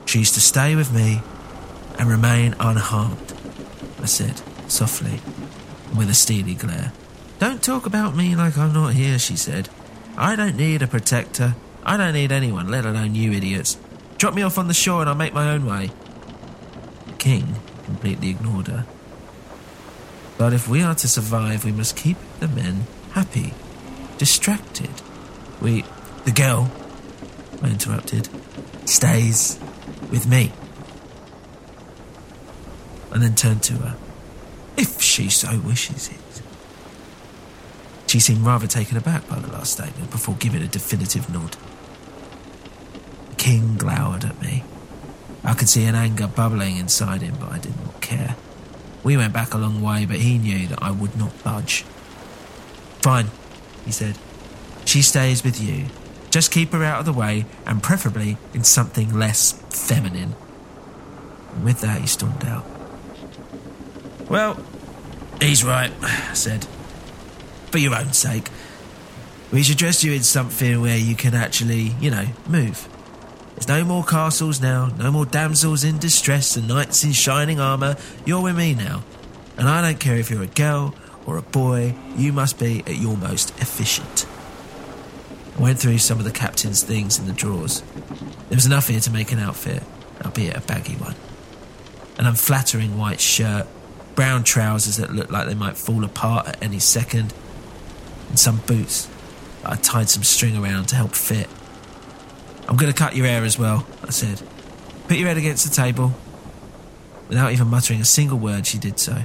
She 0.07 0.21
to 0.21 0.41
stay 0.41 0.75
with 0.75 0.91
me 0.95 1.21
and 1.99 2.09
remain 2.09 2.55
unharmed, 2.61 3.35
I 4.01 4.07
said 4.07 4.41
softly 4.69 5.21
with 5.97 6.09
a 6.11 6.15
steely 6.15 6.55
glare. 6.55 6.93
Don't 7.39 7.63
talk 7.63 7.87
about 7.87 8.17
me 8.17 8.35
like 8.37 8.57
I'm 8.59 8.73
not 8.73 8.95
here, 8.95 9.19
she 9.19 9.37
said. 9.37 9.69
I 10.17 10.37
don't 10.37 10.57
need 10.57 10.83
a 10.83 10.87
protector. 10.87 11.55
I 11.85 11.97
don't 11.97 12.13
need 12.13 12.33
anyone, 12.33 12.69
let 12.69 12.85
alone 12.85 13.15
you 13.15 13.33
idiots. 13.33 13.79
Drop 14.19 14.35
me 14.35 14.43
off 14.43 14.59
on 14.59 14.69
the 14.69 14.75
shore 14.75 15.01
and 15.01 15.09
I'll 15.09 15.17
make 15.17 15.33
my 15.33 15.51
own 15.51 15.65
way. 15.65 15.91
The 17.07 17.13
king 17.15 17.55
completely 17.85 18.31
ignored 18.31 18.67
her. 18.67 18.85
But 20.37 20.53
if 20.53 20.69
we 20.69 20.83
are 20.83 20.95
to 20.97 21.09
survive, 21.09 21.65
we 21.65 21.73
must 21.73 21.97
keep 21.97 22.17
the 22.39 22.49
men 22.49 22.87
happy, 23.13 23.55
distracted. 24.19 24.91
We. 25.61 25.85
The 26.25 26.33
girl, 26.33 26.71
I 27.63 27.69
interrupted, 27.71 28.29
stays 28.85 29.59
with 30.11 30.27
me. 30.27 30.53
And 33.11 33.23
then 33.23 33.35
turned 33.35 33.63
to 33.65 33.75
her. 33.75 33.97
If 34.77 35.01
she 35.01 35.29
so 35.29 35.59
wishes 35.59 36.09
it. 36.09 36.43
She 38.07 38.21
seemed 38.21 38.47
rather 38.47 38.67
taken 38.67 38.97
aback 38.97 39.29
by 39.29 39.39
the 39.39 39.53
last 39.53 39.73
statement 39.73 40.11
before 40.11 40.35
giving 40.37 40.63
a 40.63 40.67
definitive 40.67 41.29
nod. 41.33 41.57
The 43.31 43.37
king 43.37 43.77
glowered 43.77 44.25
at 44.25 44.41
me. 44.41 44.65
I 45.45 45.55
could 45.55 45.69
see 45.69 45.85
an 45.85 45.95
anger 45.95 46.27
bubbling 46.27 46.77
inside 46.77 47.23
him, 47.23 47.37
but 47.39 47.53
I 47.53 47.59
did 47.59 47.79
not 47.85 48.01
care. 48.01 48.37
We 49.05 49.17
went 49.17 49.33
back 49.33 49.53
a 49.53 49.59
long 49.59 49.83
way, 49.83 50.07
but 50.07 50.17
he 50.17 50.39
knew 50.39 50.67
that 50.69 50.83
I 50.83 50.91
would 50.91 51.17
not 51.17 51.43
budge. 51.45 51.83
Fine, 53.03 53.29
he 53.85 53.93
said. 53.93 54.19
She 54.85 55.03
stays 55.03 55.45
with 55.45 55.61
you. 55.61 55.87
Just 56.31 56.51
keep 56.51 56.73
her 56.73 56.85
out 56.85 57.01
of 57.01 57.07
the 57.07 57.13
way, 57.13 57.47
and 57.67 57.83
preferably 57.83 58.37
in 58.55 58.65
something 58.65 59.19
less 59.19 59.53
feminine. 59.71 60.35
And 61.55 61.65
with 61.65 61.81
that, 61.81 62.01
he 62.01 62.07
stormed 62.07 62.45
out. 62.45 62.65
Well, 64.29 64.63
he's 65.41 65.65
right, 65.65 65.91
I 66.03 66.35
said. 66.35 66.67
For 67.71 67.79
your 67.79 67.95
own 67.95 68.13
sake. 68.13 68.49
We 69.51 69.63
should 69.63 69.79
dress 69.79 70.05
you 70.05 70.13
in 70.13 70.23
something 70.23 70.81
where 70.83 70.99
you 70.99 71.15
can 71.15 71.35
actually, 71.35 71.95
you 72.01 72.11
know, 72.11 72.27
move. 72.47 72.87
There's 73.55 73.69
no 73.69 73.85
more 73.85 74.05
castles 74.05 74.61
now, 74.61 74.87
no 74.99 75.11
more 75.11 75.25
damsels 75.25 75.83
in 75.83 75.99
distress 75.99 76.57
and 76.57 76.69
knights 76.69 77.03
in 77.03 77.13
shining 77.13 77.59
armour. 77.59 77.97
You're 78.27 78.43
with 78.43 78.57
me 78.57 78.75
now. 78.75 79.03
And 79.57 79.69
I 79.69 79.81
don't 79.81 79.99
care 79.99 80.17
if 80.17 80.31
you're 80.31 80.43
a 80.43 80.47
girl 80.47 80.95
or 81.27 81.39
a 81.39 81.43
boy, 81.43 81.95
you 82.17 82.33
must 82.33 82.59
be 82.59 82.81
at 82.81 82.97
your 82.97 83.17
most 83.17 83.51
efficient. 83.61 84.27
I 85.59 85.63
went 85.63 85.79
through 85.79 85.99
some 85.99 86.19
of 86.19 86.25
the 86.25 86.31
captain's 86.31 86.83
things 86.83 87.19
in 87.19 87.27
the 87.27 87.33
drawers. 87.33 87.83
There 88.49 88.57
was 88.57 88.67
enough 88.67 88.89
here 88.89 89.01
to 89.01 89.11
make 89.11 89.33
an 89.33 89.39
outfit, 89.39 89.83
albeit 90.25 90.57
a 90.57 90.61
baggy 90.61 90.95
one. 90.95 91.17
An 92.17 92.27
unflattering 92.27 92.97
white 92.97 93.21
shirt, 93.21 93.67
brown 94.19 94.43
trousers 94.43 94.97
that 94.97 95.15
looked 95.15 95.31
like 95.31 95.47
they 95.47 95.55
might 95.55 95.77
fall 95.77 96.03
apart 96.03 96.49
at 96.49 96.61
any 96.61 96.81
second, 96.81 97.33
and 98.29 98.37
some 98.37 98.57
boots 98.67 99.09
that 99.63 99.75
I 99.75 99.77
tied 99.77 100.11
some 100.11 100.25
string 100.25 100.57
around 100.57 100.87
to 100.87 100.97
help 100.97 101.13
fit. 101.13 101.47
I'm 102.67 102.75
going 102.75 102.93
to 102.93 102.99
cut 102.99 103.15
your 103.15 103.27
hair 103.27 103.45
as 103.45 103.61
well, 103.61 103.87
I 104.03 104.11
said. 104.11 104.43
Put 105.07 105.19
your 105.19 105.29
head 105.29 105.37
against 105.37 105.69
the 105.69 105.73
table. 105.73 106.15
Without 107.29 107.53
even 107.53 107.69
muttering 107.69 108.01
a 108.01 108.05
single 108.05 108.39
word, 108.39 108.67
she 108.67 108.77
did 108.77 108.99
so. 108.99 109.23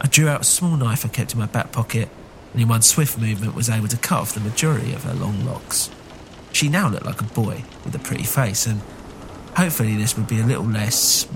I 0.00 0.06
drew 0.06 0.28
out 0.28 0.42
a 0.42 0.44
small 0.44 0.76
knife 0.76 1.04
I 1.04 1.08
kept 1.08 1.32
in 1.32 1.40
my 1.40 1.46
back 1.46 1.72
pocket, 1.72 2.08
and 2.52 2.62
in 2.62 2.68
one 2.68 2.82
swift 2.82 3.18
movement 3.18 3.56
was 3.56 3.68
able 3.68 3.88
to 3.88 3.96
cut 3.96 4.20
off 4.20 4.34
the 4.34 4.40
majority 4.40 4.92
of 4.92 5.02
her 5.02 5.14
long 5.14 5.44
locks. 5.44 5.90
She 6.52 6.68
now 6.68 6.88
looked 6.88 7.06
like 7.06 7.20
a 7.20 7.24
boy 7.24 7.64
with 7.84 7.96
a 7.96 7.98
pretty 7.98 8.22
face, 8.22 8.66
and 8.66 8.82
hopefully 9.56 9.96
this 9.96 10.16
would 10.16 10.28
be 10.28 10.38
a 10.38 10.46
little 10.46 10.62
less 10.64 11.26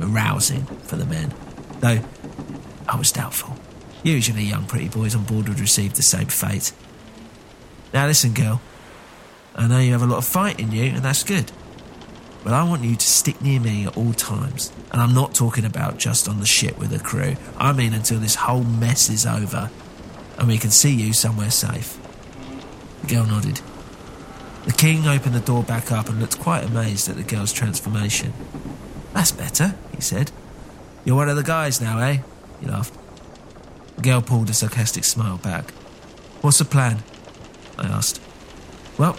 arousing 0.00 0.64
for 0.84 0.94
the 0.94 1.06
men, 1.06 1.34
though 1.80 1.98
I 2.88 2.96
was 2.96 3.12
doubtful. 3.12 3.56
Usually, 4.02 4.44
young 4.44 4.66
pretty 4.66 4.88
boys 4.88 5.14
on 5.14 5.24
board 5.24 5.48
would 5.48 5.60
receive 5.60 5.94
the 5.94 6.02
same 6.02 6.28
fate. 6.28 6.72
Now, 7.92 8.06
listen, 8.06 8.32
girl. 8.32 8.60
I 9.54 9.66
know 9.66 9.78
you 9.78 9.92
have 9.92 10.02
a 10.02 10.06
lot 10.06 10.18
of 10.18 10.24
fight 10.26 10.60
in 10.60 10.70
you, 10.70 10.84
and 10.84 11.02
that's 11.02 11.24
good. 11.24 11.50
But 12.44 12.52
I 12.52 12.62
want 12.62 12.84
you 12.84 12.94
to 12.94 13.06
stick 13.06 13.40
near 13.42 13.58
me 13.58 13.86
at 13.86 13.96
all 13.96 14.12
times. 14.12 14.70
And 14.92 15.02
I'm 15.02 15.14
not 15.14 15.34
talking 15.34 15.64
about 15.64 15.98
just 15.98 16.28
on 16.28 16.38
the 16.38 16.46
ship 16.46 16.78
with 16.78 16.90
the 16.90 17.00
crew. 17.00 17.34
I 17.56 17.72
mean 17.72 17.92
until 17.92 18.20
this 18.20 18.36
whole 18.36 18.62
mess 18.62 19.10
is 19.10 19.26
over 19.26 19.68
and 20.38 20.46
we 20.46 20.58
can 20.58 20.70
see 20.70 20.94
you 20.94 21.12
somewhere 21.12 21.50
safe. 21.50 21.98
The 23.02 23.08
girl 23.08 23.26
nodded. 23.26 23.60
The 24.64 24.72
king 24.72 25.08
opened 25.08 25.34
the 25.34 25.40
door 25.40 25.62
back 25.62 25.90
up 25.90 26.08
and 26.08 26.20
looked 26.20 26.38
quite 26.38 26.64
amazed 26.64 27.08
at 27.08 27.16
the 27.16 27.24
girl's 27.24 27.52
transformation. 27.52 28.32
That's 29.12 29.32
better, 29.32 29.74
he 29.94 30.00
said. 30.00 30.30
You're 31.04 31.16
one 31.16 31.28
of 31.28 31.36
the 31.36 31.42
guys 31.42 31.80
now, 31.80 31.98
eh? 31.98 32.18
He 32.60 32.66
laughed. 32.66 32.94
Girl 34.02 34.22
pulled 34.22 34.50
a 34.50 34.54
sarcastic 34.54 35.04
smile 35.04 35.38
back. 35.38 35.70
What's 36.40 36.58
the 36.58 36.64
plan? 36.64 37.02
I 37.78 37.86
asked. 37.86 38.20
Well, 38.98 39.16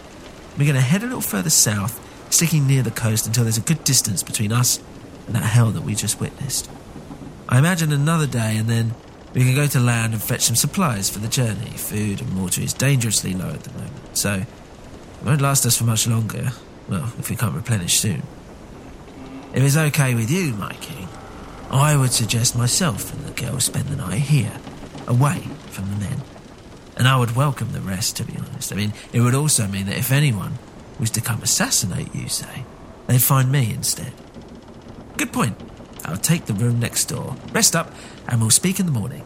we're 0.57 0.65
going 0.65 0.75
to 0.75 0.81
head 0.81 1.03
a 1.03 1.05
little 1.05 1.21
further 1.21 1.49
south, 1.49 1.99
sticking 2.31 2.67
near 2.67 2.83
the 2.83 2.91
coast 2.91 3.27
until 3.27 3.43
there's 3.43 3.57
a 3.57 3.61
good 3.61 3.83
distance 3.83 4.23
between 4.23 4.51
us 4.51 4.79
and 5.25 5.35
that 5.35 5.43
hell 5.43 5.71
that 5.71 5.81
we 5.81 5.95
just 5.95 6.19
witnessed. 6.19 6.69
I 7.49 7.59
imagine 7.59 7.91
another 7.91 8.27
day 8.27 8.57
and 8.57 8.69
then 8.69 8.93
we 9.33 9.43
can 9.43 9.55
go 9.55 9.67
to 9.67 9.79
land 9.79 10.13
and 10.13 10.21
fetch 10.21 10.41
some 10.41 10.55
supplies 10.55 11.09
for 11.09 11.19
the 11.19 11.27
journey. 11.27 11.71
Food 11.71 12.21
and 12.21 12.41
water 12.41 12.61
is 12.61 12.73
dangerously 12.73 13.33
low 13.33 13.49
at 13.49 13.63
the 13.63 13.71
moment, 13.73 14.17
so 14.17 14.33
it 14.33 14.47
won't 15.25 15.41
last 15.41 15.65
us 15.65 15.77
for 15.77 15.83
much 15.83 16.07
longer. 16.07 16.51
Well, 16.89 17.11
if 17.19 17.29
we 17.29 17.35
can't 17.35 17.55
replenish 17.55 17.99
soon. 17.99 18.23
If 19.53 19.63
it's 19.63 19.77
okay 19.77 20.15
with 20.15 20.31
you, 20.31 20.53
my 20.53 20.73
king, 20.73 21.07
I 21.69 21.97
would 21.97 22.13
suggest 22.13 22.57
myself 22.57 23.13
and 23.13 23.26
the 23.37 23.45
girl 23.45 23.59
spend 23.59 23.85
the 23.85 23.95
night 23.95 24.21
here, 24.21 24.53
away 25.07 25.39
from 25.67 25.89
the 25.89 25.97
men. 25.97 26.21
And 26.95 27.07
I 27.07 27.17
would 27.17 27.35
welcome 27.35 27.71
the 27.71 27.81
rest, 27.81 28.17
to 28.17 28.23
be 28.23 28.37
honest. 28.37 28.71
I 28.71 28.75
mean, 28.75 28.93
it 29.13 29.21
would 29.21 29.35
also 29.35 29.67
mean 29.67 29.85
that 29.85 29.97
if 29.97 30.11
anyone 30.11 30.57
was 30.99 31.11
to 31.11 31.21
come 31.21 31.41
assassinate 31.43 32.13
you, 32.13 32.27
say, 32.27 32.65
they'd 33.05 33.21
find 33.21 33.51
me 33.51 33.71
instead. 33.71 34.13
Good 35.15 35.31
point. 35.31 35.55
I'll 36.05 36.17
take 36.17 36.45
the 36.45 36.53
room 36.53 36.79
next 36.79 37.05
door. 37.05 37.35
Rest 37.51 37.75
up, 37.75 37.93
and 38.27 38.41
we'll 38.41 38.49
speak 38.49 38.79
in 38.79 38.85
the 38.85 38.91
morning. 38.91 39.23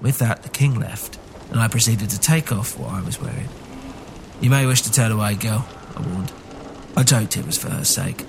With 0.00 0.18
that, 0.18 0.42
the 0.42 0.48
king 0.48 0.74
left, 0.74 1.18
and 1.50 1.60
I 1.60 1.68
proceeded 1.68 2.10
to 2.10 2.20
take 2.20 2.52
off 2.52 2.78
what 2.78 2.90
I 2.90 3.02
was 3.02 3.20
wearing. 3.20 3.48
You 4.40 4.50
may 4.50 4.66
wish 4.66 4.82
to 4.82 4.92
turn 4.92 5.12
away, 5.12 5.34
girl, 5.34 5.66
I 5.96 6.00
warned. 6.00 6.32
I 6.96 7.02
joked 7.02 7.36
it 7.36 7.46
was 7.46 7.58
for 7.58 7.70
her 7.70 7.84
sake, 7.84 8.24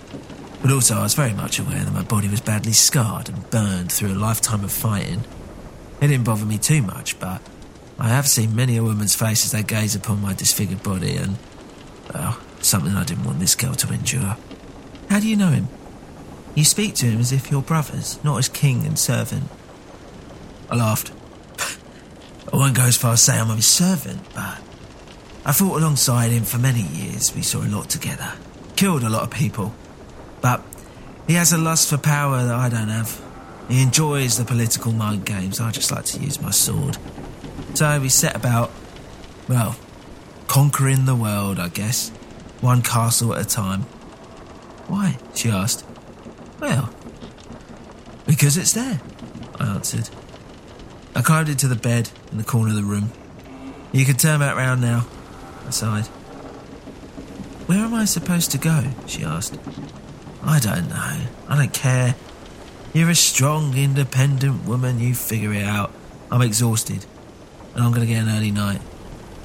but 0.65 0.73
also 0.73 0.95
I 0.95 1.03
was 1.03 1.13
very 1.13 1.33
much 1.33 1.59
aware 1.59 1.83
that 1.83 1.93
my 1.93 2.01
body 2.01 2.27
was 2.27 2.41
badly 2.41 2.71
scarred 2.71 3.29
and 3.29 3.47
burned 3.51 3.91
through 3.91 4.11
a 4.11 4.17
lifetime 4.17 4.63
of 4.63 4.71
fighting. 4.71 5.23
It 6.01 6.07
didn't 6.07 6.23
bother 6.23 6.43
me 6.43 6.57
too 6.57 6.81
much, 6.81 7.19
but 7.19 7.39
I 7.99 8.07
have 8.07 8.27
seen 8.27 8.55
many 8.55 8.75
a 8.75 8.81
woman's 8.81 9.13
face 9.13 9.45
as 9.45 9.51
they 9.51 9.61
gaze 9.61 9.93
upon 9.93 10.23
my 10.23 10.33
disfigured 10.33 10.81
body, 10.81 11.17
and, 11.17 11.37
well, 12.11 12.39
something 12.61 12.93
I 12.93 13.03
didn't 13.03 13.25
want 13.25 13.37
this 13.37 13.53
girl 13.53 13.75
to 13.75 13.93
endure. 13.93 14.37
How 15.07 15.19
do 15.19 15.27
you 15.27 15.35
know 15.35 15.51
him? 15.51 15.67
You 16.55 16.63
speak 16.63 16.95
to 16.95 17.05
him 17.05 17.19
as 17.19 17.31
if 17.31 17.51
you're 17.51 17.61
brothers, 17.61 18.19
not 18.23 18.39
as 18.39 18.49
king 18.49 18.87
and 18.87 18.97
servant. 18.97 19.43
I 20.71 20.77
laughed. 20.77 21.11
I 22.51 22.57
won't 22.57 22.75
go 22.75 22.85
as 22.85 22.97
far 22.97 23.13
as 23.13 23.21
say 23.21 23.37
I'm 23.37 23.55
his 23.55 23.67
servant, 23.67 24.19
but 24.33 24.59
I 25.45 25.51
fought 25.51 25.79
alongside 25.79 26.31
him 26.31 26.43
for 26.43 26.57
many 26.57 26.81
years. 26.81 27.35
We 27.35 27.43
saw 27.43 27.61
a 27.61 27.69
lot 27.69 27.87
together, 27.87 28.33
killed 28.75 29.03
a 29.03 29.09
lot 29.09 29.21
of 29.21 29.29
people. 29.29 29.75
But 30.45 30.61
he 31.25 31.33
has 31.33 31.53
a 31.53 31.57
lust 31.57 31.89
for 31.89 31.97
power 31.97 32.43
that 32.43 32.53
I 32.53 32.69
don't 32.69 32.89
have. 32.89 33.19
He 33.67 33.81
enjoys 33.81 34.37
the 34.37 34.45
political 34.45 34.91
mind 34.91 35.25
games. 35.25 35.59
I 35.59 35.71
just 35.71 35.91
like 35.91 36.05
to 36.05 36.19
use 36.19 36.39
my 36.39 36.51
sword. 36.51 36.99
So 37.73 37.99
we 37.99 38.09
set 38.09 38.35
about, 38.35 38.69
well, 39.49 39.75
conquering 40.45 41.05
the 41.05 41.15
world, 41.15 41.59
I 41.59 41.69
guess, 41.69 42.09
one 42.61 42.83
castle 42.83 43.33
at 43.33 43.41
a 43.41 43.49
time. 43.49 43.81
Why? 44.85 45.17
she 45.33 45.49
asked. 45.49 45.83
Well, 46.59 46.93
because 48.27 48.55
it's 48.55 48.73
there, 48.73 49.01
I 49.59 49.65
answered. 49.65 50.11
I 51.15 51.23
climbed 51.23 51.49
into 51.49 51.67
the 51.67 51.75
bed 51.75 52.11
in 52.31 52.37
the 52.37 52.43
corner 52.43 52.69
of 52.69 52.75
the 52.75 52.83
room. 52.83 53.11
You 53.91 54.05
can 54.05 54.15
turn 54.15 54.41
back 54.41 54.55
round 54.55 54.79
now, 54.79 55.07
I 55.65 55.71
sighed. 55.71 56.05
Where 57.65 57.79
am 57.79 57.95
I 57.95 58.05
supposed 58.05 58.51
to 58.51 58.59
go? 58.59 58.83
she 59.07 59.23
asked. 59.23 59.57
I 60.45 60.59
don't 60.59 60.89
know. 60.89 61.21
I 61.49 61.55
don't 61.57 61.73
care. 61.73 62.15
You're 62.93 63.09
a 63.09 63.15
strong, 63.15 63.75
independent 63.75 64.65
woman. 64.65 64.99
You 64.99 65.15
figure 65.15 65.51
it 65.53 65.65
out. 65.65 65.91
I'm 66.31 66.41
exhausted, 66.41 67.05
and 67.73 67.83
I'm 67.83 67.91
going 67.91 68.07
to 68.07 68.13
get 68.13 68.23
an 68.23 68.29
early 68.29 68.51
night. 68.51 68.79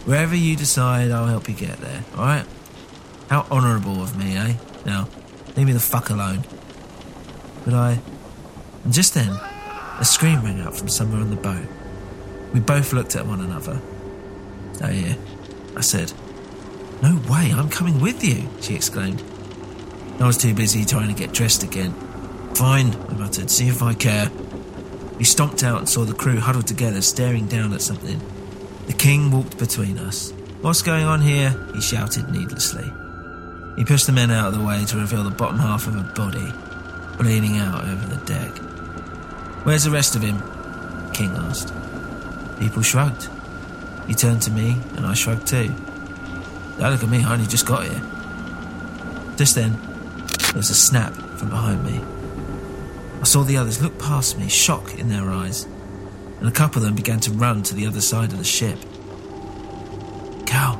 Wherever 0.04 0.34
you 0.34 0.56
decide, 0.56 1.10
I'll 1.10 1.26
help 1.26 1.48
you 1.48 1.54
get 1.54 1.78
there, 1.78 2.04
alright? 2.14 2.46
How 3.28 3.46
honourable 3.50 4.02
of 4.02 4.16
me, 4.16 4.36
eh? 4.36 4.54
Now, 4.86 5.08
leave 5.56 5.66
me 5.66 5.72
the 5.72 5.80
fuck 5.80 6.10
alone. 6.10 6.44
But 7.64 7.74
I. 7.74 8.00
And 8.84 8.92
just 8.92 9.14
then, 9.14 9.28
a 9.98 10.04
scream 10.04 10.42
rang 10.42 10.60
out 10.60 10.76
from 10.76 10.88
somewhere 10.88 11.20
on 11.20 11.30
the 11.30 11.36
boat. 11.36 11.66
We 12.54 12.60
both 12.60 12.92
looked 12.92 13.14
at 13.14 13.26
one 13.26 13.40
another. 13.40 13.80
Oh, 14.82 14.88
yeah, 14.88 15.14
I 15.76 15.82
said. 15.82 16.12
No 17.02 17.20
way, 17.30 17.52
I'm 17.52 17.68
coming 17.68 18.00
with 18.00 18.24
you, 18.24 18.48
she 18.60 18.74
exclaimed. 18.74 19.22
I 20.20 20.26
was 20.26 20.36
too 20.36 20.52
busy 20.54 20.84
trying 20.84 21.08
to 21.08 21.14
get 21.14 21.32
dressed 21.32 21.62
again. 21.62 21.92
Fine, 22.54 22.94
I 22.94 23.14
muttered, 23.14 23.50
see 23.50 23.68
if 23.68 23.82
I 23.82 23.94
care. 23.94 24.30
We 25.16 25.24
stomped 25.24 25.62
out 25.62 25.78
and 25.78 25.88
saw 25.88 26.04
the 26.04 26.12
crew 26.12 26.38
huddled 26.38 26.66
together, 26.66 27.00
staring 27.00 27.46
down 27.46 27.72
at 27.72 27.80
something. 27.80 28.20
The 28.86 28.92
king 28.92 29.30
walked 29.30 29.58
between 29.58 29.98
us. 29.98 30.32
What's 30.60 30.82
going 30.82 31.04
on 31.04 31.22
here? 31.22 31.56
He 31.74 31.80
shouted 31.80 32.28
needlessly. 32.28 32.84
He 33.76 33.84
pushed 33.86 34.06
the 34.06 34.12
men 34.12 34.30
out 34.30 34.48
of 34.48 34.58
the 34.58 34.64
way 34.64 34.84
to 34.84 34.98
reveal 34.98 35.24
the 35.24 35.30
bottom 35.30 35.58
half 35.58 35.86
of 35.86 35.96
a 35.96 36.02
body, 36.02 36.52
bleeding 37.16 37.56
out 37.56 37.84
over 37.84 38.06
the 38.06 38.22
deck. 38.26 38.50
Where's 39.64 39.84
the 39.84 39.90
rest 39.90 40.16
of 40.16 40.22
him? 40.22 40.42
King 41.12 41.30
asked. 41.30 41.72
People 42.58 42.82
shrugged. 42.82 43.28
He 44.06 44.12
turned 44.12 44.42
to 44.42 44.50
me, 44.50 44.76
and 44.96 45.06
I 45.06 45.14
shrugged 45.14 45.46
too. 45.46 45.68
Don't 46.78 46.90
look 46.92 47.02
at 47.02 47.08
me, 47.08 47.24
I 47.24 47.32
only 47.32 47.46
just 47.46 47.64
got 47.64 47.84
here. 47.84 48.02
Just 49.36 49.54
then, 49.54 49.78
there 50.50 50.58
was 50.58 50.70
a 50.70 50.74
snap 50.74 51.14
from 51.38 51.48
behind 51.48 51.84
me. 51.84 52.00
I 53.20 53.24
saw 53.24 53.44
the 53.44 53.56
others 53.56 53.80
look 53.80 53.96
past 54.00 54.36
me, 54.36 54.48
shock 54.48 54.98
in 54.98 55.08
their 55.08 55.30
eyes, 55.30 55.68
and 56.40 56.48
a 56.48 56.50
couple 56.50 56.82
of 56.82 56.86
them 56.86 56.96
began 56.96 57.20
to 57.20 57.30
run 57.30 57.62
to 57.62 57.74
the 57.74 57.86
other 57.86 58.00
side 58.00 58.32
of 58.32 58.38
the 58.38 58.44
ship. 58.44 58.76
Cal, 60.46 60.74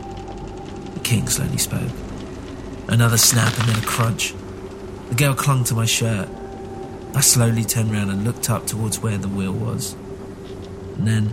the 0.95 1.01
king 1.01 1.29
slowly 1.29 1.59
spoke. 1.59 1.93
Another 2.89 3.17
snap 3.17 3.57
and 3.61 3.69
then 3.69 3.79
a 3.79 3.87
crunch. 3.87 4.35
The 5.11 5.15
girl 5.15 5.35
clung 5.35 5.63
to 5.65 5.75
my 5.75 5.87
shirt. 5.87 6.29
I 7.15 7.21
slowly 7.21 7.63
turned 7.63 7.93
round 7.93 8.11
and 8.11 8.25
looked 8.25 8.51
up 8.51 8.67
towards 8.67 8.99
where 8.99 9.19
the 9.19 9.29
wheel 9.29 9.53
was. 9.53 9.95
And 10.97 11.07
then, 11.07 11.29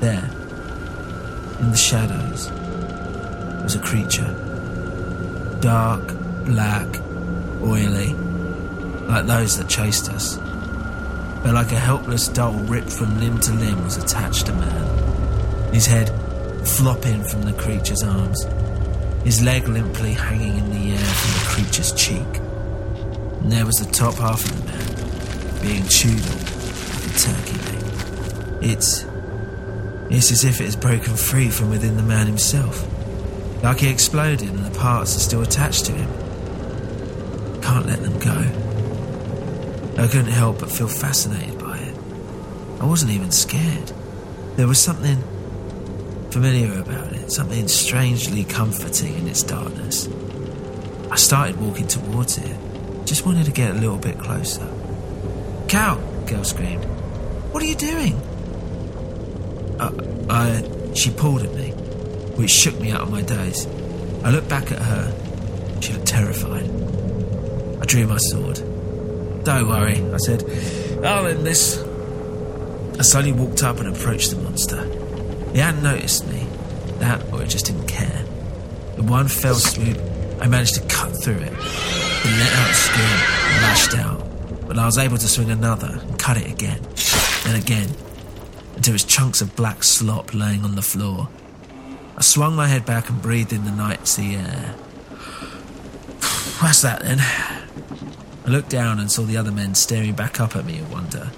there, 0.00 0.24
in 1.60 1.70
the 1.70 1.76
shadows, 1.76 2.50
was 3.62 3.74
a 3.74 3.80
creature. 3.80 5.58
Dark, 5.60 6.16
black, 6.46 6.88
oily, 7.62 8.12
like 9.08 9.26
those 9.26 9.56
that 9.58 9.68
chased 9.68 10.08
us. 10.08 10.36
But 11.42 11.54
like 11.54 11.72
a 11.72 11.78
helpless 11.78 12.28
doll 12.28 12.52
ripped 12.52 12.92
from 12.92 13.18
limb 13.18 13.38
to 13.40 13.52
limb 13.52 13.82
was 13.84 13.96
attached 13.96 14.46
to 14.46 14.52
man. 14.52 15.72
His 15.72 15.86
head 15.86 16.08
flopping 16.66 17.24
from 17.24 17.42
the 17.42 17.52
creature's 17.54 18.02
arms, 18.02 18.44
his 19.24 19.42
leg 19.42 19.68
limply 19.68 20.12
hanging 20.12 20.58
in 20.58 20.70
the 20.70 20.92
air 20.92 20.98
from 20.98 21.32
the 21.32 21.46
creature's 21.48 21.92
cheek. 21.92 22.40
And 23.40 23.50
there 23.50 23.64
was 23.64 23.78
the 23.78 23.90
top 23.90 24.14
half 24.14 24.44
of 24.44 24.56
the 24.58 24.72
man, 24.72 25.62
being 25.62 25.86
chewed 25.88 26.20
on 26.20 26.38
like 26.38 27.06
a 27.06 27.18
turkey 27.18 27.58
leg. 27.64 28.64
It's. 28.64 29.06
It's 30.12 30.32
as 30.32 30.44
if 30.44 30.60
it 30.60 30.64
has 30.64 30.74
broken 30.74 31.14
free 31.14 31.50
from 31.50 31.70
within 31.70 31.96
the 31.96 32.02
man 32.02 32.26
himself. 32.26 32.84
Like 33.62 33.78
he 33.78 33.88
exploded 33.88 34.48
and 34.48 34.64
the 34.64 34.76
parts 34.76 35.16
are 35.16 35.20
still 35.20 35.42
attached 35.42 35.86
to 35.86 35.92
him. 35.92 36.29
Can't 37.70 37.86
let 37.86 38.02
them 38.02 38.18
go. 38.18 40.02
I 40.02 40.08
couldn't 40.08 40.32
help 40.32 40.58
but 40.58 40.72
feel 40.72 40.88
fascinated 40.88 41.56
by 41.60 41.78
it. 41.78 41.94
I 42.80 42.84
wasn't 42.84 43.12
even 43.12 43.30
scared. 43.30 43.92
There 44.56 44.66
was 44.66 44.80
something 44.80 45.22
familiar 46.32 46.80
about 46.80 47.12
it, 47.12 47.30
something 47.30 47.68
strangely 47.68 48.42
comforting 48.42 49.14
in 49.14 49.28
its 49.28 49.44
darkness. 49.44 50.08
I 51.12 51.14
started 51.14 51.60
walking 51.60 51.86
towards 51.86 52.38
it, 52.38 52.56
just 53.06 53.24
wanted 53.24 53.46
to 53.46 53.52
get 53.52 53.70
a 53.70 53.74
little 53.74 53.98
bit 53.98 54.18
closer. 54.18 54.66
Cal! 55.68 55.98
Girl 56.26 56.42
screamed. 56.42 56.84
What 57.52 57.62
are 57.62 57.66
you 57.66 57.76
doing? 57.76 58.14
Uh, 59.78 59.92
I. 60.28 60.92
She 60.94 61.12
pulled 61.12 61.42
at 61.42 61.54
me, 61.54 61.70
which 62.34 62.50
shook 62.50 62.80
me 62.80 62.90
out 62.90 63.02
of 63.02 63.12
my 63.12 63.22
daze. 63.22 63.66
I 64.24 64.30
looked 64.32 64.48
back 64.48 64.72
at 64.72 64.82
her. 64.82 65.80
She 65.80 65.92
looked 65.92 66.08
terrified. 66.08 66.79
Drew 67.90 68.06
my 68.06 68.18
sword. 68.18 68.54
Don't 69.42 69.66
worry, 69.66 70.00
I 70.12 70.16
said. 70.18 70.44
I'll 71.04 71.26
end 71.26 71.44
this. 71.44 71.82
I 72.96 73.02
slowly 73.02 73.32
walked 73.32 73.64
up 73.64 73.78
and 73.80 73.88
approached 73.88 74.30
the 74.30 74.36
monster. 74.36 74.80
It 75.52 75.56
hadn't 75.56 75.82
noticed 75.82 76.24
me. 76.28 76.46
That, 77.00 77.20
or 77.32 77.42
it 77.42 77.48
just 77.48 77.66
didn't 77.66 77.88
care. 77.88 78.24
In 78.96 79.08
one 79.08 79.26
fell 79.26 79.56
swoop, 79.56 79.98
I 80.40 80.46
managed 80.46 80.76
to 80.76 80.86
cut 80.86 81.10
through 81.20 81.38
it. 81.38 81.52
It 81.52 82.38
let 82.38 82.52
out 82.52 82.70
a 82.70 82.74
scream 82.74 83.08
and 83.08 83.62
lashed 83.64 83.94
out, 83.96 84.68
but 84.68 84.78
I 84.78 84.86
was 84.86 84.96
able 84.96 85.18
to 85.18 85.26
swing 85.26 85.50
another 85.50 85.98
and 86.00 86.16
cut 86.16 86.36
it 86.36 86.48
again, 86.48 86.80
and 87.44 87.56
again, 87.60 87.88
until 88.76 88.92
it 88.92 89.02
was 89.02 89.04
chunks 89.04 89.40
of 89.40 89.56
black 89.56 89.82
slop 89.82 90.32
laying 90.32 90.62
on 90.62 90.76
the 90.76 90.82
floor. 90.82 91.28
I 92.16 92.22
swung 92.22 92.54
my 92.54 92.68
head 92.68 92.86
back 92.86 93.10
and 93.10 93.20
breathed 93.20 93.52
in 93.52 93.64
the 93.64 93.72
night 93.72 94.06
sea 94.06 94.36
air. 94.36 94.76
What's 96.60 96.82
that 96.82 97.02
then? 97.02 97.18
I 98.50 98.52
looked 98.52 98.70
down 98.70 98.98
and 98.98 99.08
saw 99.08 99.22
the 99.22 99.36
other 99.36 99.52
men 99.52 99.76
staring 99.76 100.14
back 100.14 100.40
up 100.40 100.56
at 100.56 100.64
me 100.64 100.78
in 100.78 100.90
wonder. 100.90 101.30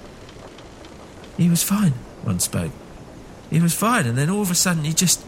He 1.37 1.51
was 1.51 1.63
fine, 1.63 1.93
one 2.23 2.41
spoke. 2.41 2.73
He 3.51 3.61
was 3.61 3.75
fine, 3.75 4.07
and 4.07 4.17
then 4.17 4.31
all 4.31 4.41
of 4.41 4.51
a 4.51 4.55
sudden 4.55 4.85
he 4.85 4.95
just 4.95 5.23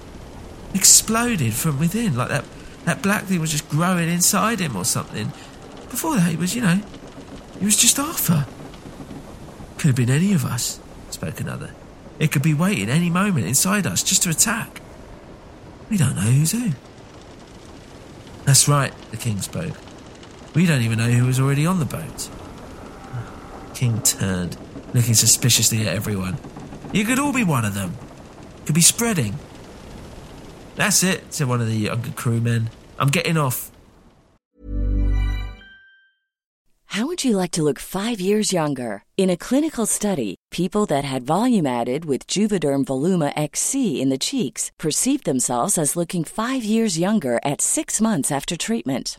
exploded 0.73 1.53
from 1.53 1.79
within, 1.79 2.17
like 2.17 2.31
that, 2.31 2.47
that 2.87 3.03
black 3.03 3.25
thing 3.25 3.39
was 3.39 3.51
just 3.51 3.69
growing 3.69 4.09
inside 4.09 4.61
him 4.61 4.77
or 4.77 4.87
something. 4.87 5.27
Before 5.91 6.15
that, 6.15 6.31
he 6.31 6.37
was, 6.37 6.57
you 6.57 6.63
know, 6.63 6.81
he 7.59 7.67
was 7.67 7.77
just 7.77 7.99
Arthur. 7.99 8.47
Could 9.77 9.89
have 9.89 9.97
been 9.97 10.09
any 10.09 10.33
of 10.33 10.47
us, 10.47 10.81
spoke 11.11 11.39
another. 11.39 11.75
It 12.19 12.33
could 12.33 12.43
be 12.43 12.55
waiting 12.55 12.89
any 12.89 13.11
moment 13.11 13.47
inside 13.47 13.87
us 13.87 14.03
just 14.03 14.23
to 14.23 14.31
attack. 14.31 14.81
We 15.91 15.99
don't 15.99 16.17
know 16.17 16.23
who's 16.23 16.53
who. 16.53 16.71
That's 18.47 18.69
right, 18.69 18.95
the 19.11 19.19
king 19.19 19.43
spoke. 19.43 19.77
We 20.55 20.67
don't 20.67 20.83
even 20.83 20.99
know 20.99 21.11
who 21.11 21.27
was 21.27 21.41
already 21.41 21.67
on 21.67 21.81
the 21.81 21.85
boat. 21.85 22.31
King 23.75 24.01
turned, 24.03 24.57
looking 24.95 25.15
suspiciously 25.15 25.81
at 25.81 25.95
everyone. 25.95 26.39
You 26.93 27.05
could 27.05 27.19
all 27.19 27.33
be 27.33 27.43
one 27.43 27.65
of 27.65 27.75
them. 27.75 27.97
Could 28.65 28.77
be 28.77 28.81
spreading. 28.81 29.35
That's 30.77 31.03
it, 31.03 31.35
said 31.35 31.49
one 31.49 31.61
of 31.61 31.67
the 31.67 31.75
younger 31.75 32.11
crewmen. 32.11 32.71
I'm 32.99 33.09
getting 33.09 33.37
off. 33.37 33.73
How 36.87 37.07
would 37.07 37.25
you 37.25 37.37
like 37.37 37.51
to 37.53 37.65
look 37.65 37.81
five 37.81 38.21
years 38.21 38.53
younger? 38.53 39.03
In 39.17 39.29
a 39.29 39.37
clinical 39.37 39.87
study, 39.87 40.37
people 40.53 40.87
that 40.87 41.03
had 41.03 41.27
volume 41.27 41.67
added 41.67 42.05
with 42.05 42.29
Juvederm 42.29 42.85
Voluma 42.85 43.33
XC 43.35 44.01
in 44.01 44.11
the 44.11 44.19
cheeks 44.19 44.71
perceived 44.79 45.25
themselves 45.25 45.77
as 45.77 45.97
looking 45.97 46.23
five 46.23 46.63
years 46.63 46.97
younger 46.97 47.41
at 47.45 47.61
six 47.61 48.01
months 48.01 48.31
after 48.31 48.57
treatment. 48.57 49.19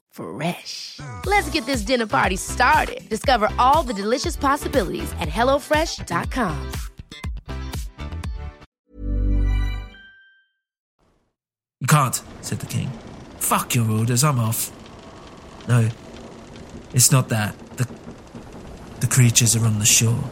Fresh. 0.11 0.99
Let's 1.25 1.49
get 1.49 1.65
this 1.65 1.81
dinner 1.81 2.07
party 2.07 2.35
started. 2.35 3.07
Discover 3.09 3.49
all 3.57 3.83
the 3.83 3.93
delicious 3.93 4.35
possibilities 4.35 5.11
at 5.19 5.29
hellofresh.com. 5.29 6.71
You 11.79 11.87
can't, 11.87 12.21
said 12.41 12.59
the 12.59 12.67
king. 12.67 12.91
Fuck 13.39 13.73
your 13.73 13.89
orders, 13.89 14.23
I'm 14.23 14.39
off. 14.39 14.71
No, 15.67 15.89
it's 16.93 17.11
not 17.11 17.29
that. 17.29 17.57
The, 17.77 17.87
the 18.99 19.07
creatures 19.07 19.55
are 19.55 19.65
on 19.65 19.79
the 19.79 19.85
shore. 19.85 20.23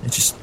They're 0.00 0.10
just 0.10 0.36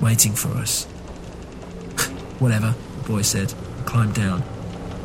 waiting 0.00 0.32
for 0.32 0.50
us. 0.50 0.84
Whatever, 2.38 2.74
the 2.98 3.08
boy 3.08 3.22
said, 3.22 3.52
and 3.52 3.86
climbed 3.86 4.14
down. 4.14 4.42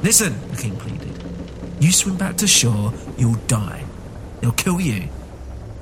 Listen, 0.04 0.36
the 0.52 0.58
king 0.58 0.76
pleaded. 0.78 1.07
You 1.80 1.92
swim 1.92 2.18
back 2.18 2.38
to 2.38 2.48
shore, 2.48 2.92
you'll 3.18 3.36
die. 3.48 3.86
They'll 4.42 4.52
kill 4.52 4.82
you. 4.82 5.10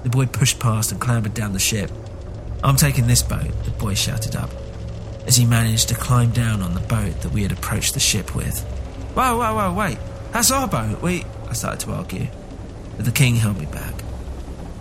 The 0.04 0.10
boy 0.10 0.26
pushed 0.26 0.60
past 0.60 0.92
and 0.92 1.00
clambered 1.00 1.34
down 1.34 1.54
the 1.54 1.60
ship. 1.60 1.90
I'm 2.64 2.76
taking 2.76 3.08
this 3.08 3.24
boat, 3.24 3.52
the 3.64 3.72
boy 3.72 3.94
shouted 3.94 4.36
up, 4.36 4.50
as 5.26 5.36
he 5.38 5.46
managed 5.46 5.90
to 5.90 5.96
climb 5.96 6.32
down 6.32 6.62
on 6.62 6.74
the 6.74 6.80
boat 6.82 7.22
that 7.22 7.32
we 7.32 7.44
had 7.44 7.52
approached 7.52 7.94
the 7.94 8.00
ship 8.00 8.36
with. 8.36 8.62
Whoa, 9.14 9.38
whoa, 9.38 9.56
whoa, 9.56 9.74
wait. 9.74 9.98
That's 10.32 10.52
our 10.52 10.68
boat. 10.68 11.02
We. 11.02 11.24
I 11.48 11.54
started 11.54 11.80
to 11.82 11.94
argue, 11.94 12.28
but 12.98 13.06
the 13.06 13.12
king 13.12 13.36
held 13.36 13.58
me 13.58 13.66
back. 13.66 13.94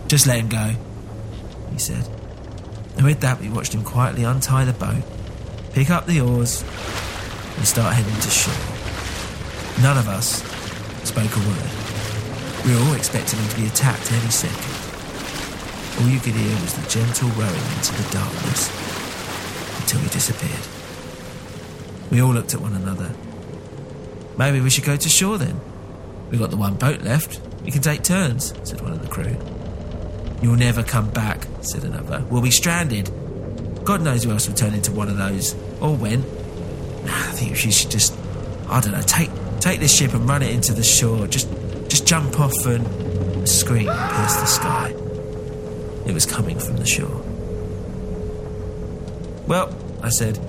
Just 0.07 0.27
let 0.27 0.39
him 0.39 0.49
go, 0.49 0.73
he 1.71 1.79
said. 1.79 2.07
And 2.97 3.05
with 3.05 3.21
that, 3.21 3.39
we 3.39 3.49
watched 3.49 3.73
him 3.73 3.83
quietly 3.83 4.23
untie 4.23 4.65
the 4.65 4.73
boat, 4.73 5.03
pick 5.73 5.89
up 5.89 6.05
the 6.05 6.21
oars, 6.21 6.63
and 7.55 7.65
start 7.65 7.93
heading 7.93 8.19
to 8.19 8.29
shore. 8.29 9.81
None 9.81 9.97
of 9.97 10.07
us 10.07 10.54
spoke 11.05 11.35
a 11.35 11.39
word. 11.39 11.69
We 12.65 12.73
were 12.73 12.81
all 12.89 12.95
expecting 12.95 13.39
him 13.39 13.49
to 13.49 13.55
be 13.55 13.67
attacked 13.67 14.11
any 14.11 14.29
second. 14.31 14.75
All 16.01 16.09
you 16.09 16.19
could 16.19 16.33
hear 16.33 16.51
was 16.61 16.73
the 16.73 16.89
gentle 16.89 17.29
rowing 17.29 17.67
into 17.77 17.93
the 17.93 18.09
darkness 18.11 18.69
until 19.81 19.99
he 20.01 20.09
disappeared. 20.09 20.65
We 22.11 22.21
all 22.21 22.33
looked 22.33 22.53
at 22.53 22.61
one 22.61 22.73
another. 22.73 23.11
Maybe 24.37 24.59
we 24.61 24.69
should 24.69 24.83
go 24.83 24.97
to 24.97 25.09
shore 25.09 25.37
then. 25.37 25.59
We've 26.29 26.39
got 26.39 26.49
the 26.49 26.57
one 26.57 26.75
boat 26.75 27.01
left. 27.01 27.39
We 27.63 27.71
can 27.71 27.81
take 27.81 28.03
turns, 28.03 28.53
said 28.63 28.81
one 28.81 28.91
of 28.91 29.01
the 29.01 29.07
crew. 29.07 29.37
You'll 30.41 30.57
never 30.57 30.83
come 30.83 31.09
back, 31.11 31.47
said 31.61 31.83
another. 31.83 32.23
We'll 32.29 32.41
be 32.41 32.51
stranded. 32.51 33.09
God 33.85 34.01
knows 34.01 34.23
who 34.23 34.31
else 34.31 34.47
will 34.47 34.55
turn 34.55 34.73
into 34.73 34.91
one 34.91 35.07
of 35.07 35.17
those. 35.17 35.53
Or 35.79 35.95
when. 35.95 36.21
I 37.07 37.31
think 37.31 37.63
you 37.63 37.71
should 37.71 37.91
just, 37.91 38.17
I 38.67 38.81
don't 38.81 38.91
know, 38.91 39.01
take 39.01 39.29
take 39.59 39.79
this 39.79 39.95
ship 39.95 40.13
and 40.13 40.27
run 40.27 40.41
it 40.41 40.51
into 40.51 40.73
the 40.73 40.83
shore. 40.83 41.27
Just 41.27 41.49
just 41.87 42.07
jump 42.07 42.39
off 42.39 42.53
and 42.65 43.47
scream 43.47 43.85
pierce 43.87 44.35
the 44.35 44.45
sky. 44.45 44.89
It 46.05 46.13
was 46.13 46.25
coming 46.25 46.59
from 46.59 46.77
the 46.77 46.85
shore. 46.85 47.21
Well, 49.47 49.75
I 50.01 50.09
said, 50.09 50.39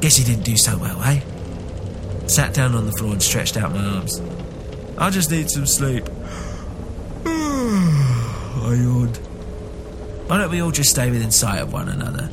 guess 0.00 0.18
you 0.18 0.24
didn't 0.24 0.44
do 0.44 0.56
so 0.56 0.76
well, 0.78 1.02
eh? 1.02 1.20
Sat 2.26 2.54
down 2.54 2.74
on 2.74 2.86
the 2.86 2.92
floor 2.92 3.12
and 3.12 3.22
stretched 3.22 3.56
out 3.56 3.72
my 3.72 3.84
arms. 3.84 4.20
I 4.98 5.10
just 5.10 5.30
need 5.30 5.50
some 5.50 5.66
sleep. 5.66 6.04
I 7.26 8.76
yawned. 8.76 9.16
Why 10.26 10.38
don't 10.38 10.50
we 10.50 10.60
all 10.62 10.70
just 10.70 10.90
stay 10.90 11.10
within 11.10 11.30
sight 11.30 11.60
of 11.60 11.72
one 11.72 11.88
another? 11.88 12.30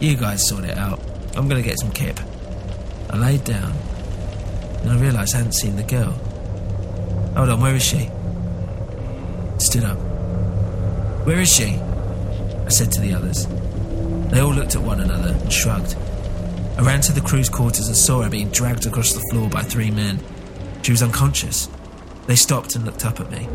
You 0.00 0.16
guys 0.16 0.46
sort 0.46 0.64
it 0.64 0.76
out. 0.76 1.00
I'm 1.36 1.48
gonna 1.48 1.62
get 1.62 1.78
some 1.78 1.90
kip. 1.90 2.20
I 3.10 3.16
laid 3.16 3.44
down 3.44 3.72
and 4.84 4.92
I 4.92 5.00
realised 5.00 5.34
I 5.34 5.38
hadn't 5.38 5.52
seen 5.52 5.76
the 5.76 5.82
girl. 5.82 6.12
Hold 7.34 7.48
on, 7.48 7.60
where 7.60 7.74
is 7.74 7.82
she? 7.82 8.10
Stood 9.58 9.84
up. 9.84 9.98
Where 11.26 11.40
is 11.40 11.52
she? 11.52 11.74
I 11.74 12.68
said 12.68 12.92
to 12.92 13.00
the 13.00 13.14
others. 13.14 13.46
They 14.30 14.40
all 14.40 14.52
looked 14.52 14.76
at 14.76 14.82
one 14.82 15.00
another 15.00 15.32
and 15.32 15.52
shrugged. 15.52 15.96
I 16.78 16.82
ran 16.82 17.00
to 17.00 17.12
the 17.12 17.20
crew's 17.20 17.48
quarters 17.48 17.88
and 17.88 17.96
saw 17.96 18.22
her 18.22 18.30
being 18.30 18.50
dragged 18.50 18.86
across 18.86 19.12
the 19.12 19.26
floor 19.30 19.48
by 19.48 19.62
three 19.62 19.90
men. 19.90 20.20
She 20.82 20.92
was 20.92 21.02
unconscious. 21.02 21.68
They 22.26 22.36
stopped 22.36 22.76
and 22.76 22.84
looked 22.84 23.04
up 23.04 23.20
at 23.20 23.30
me. 23.30 23.48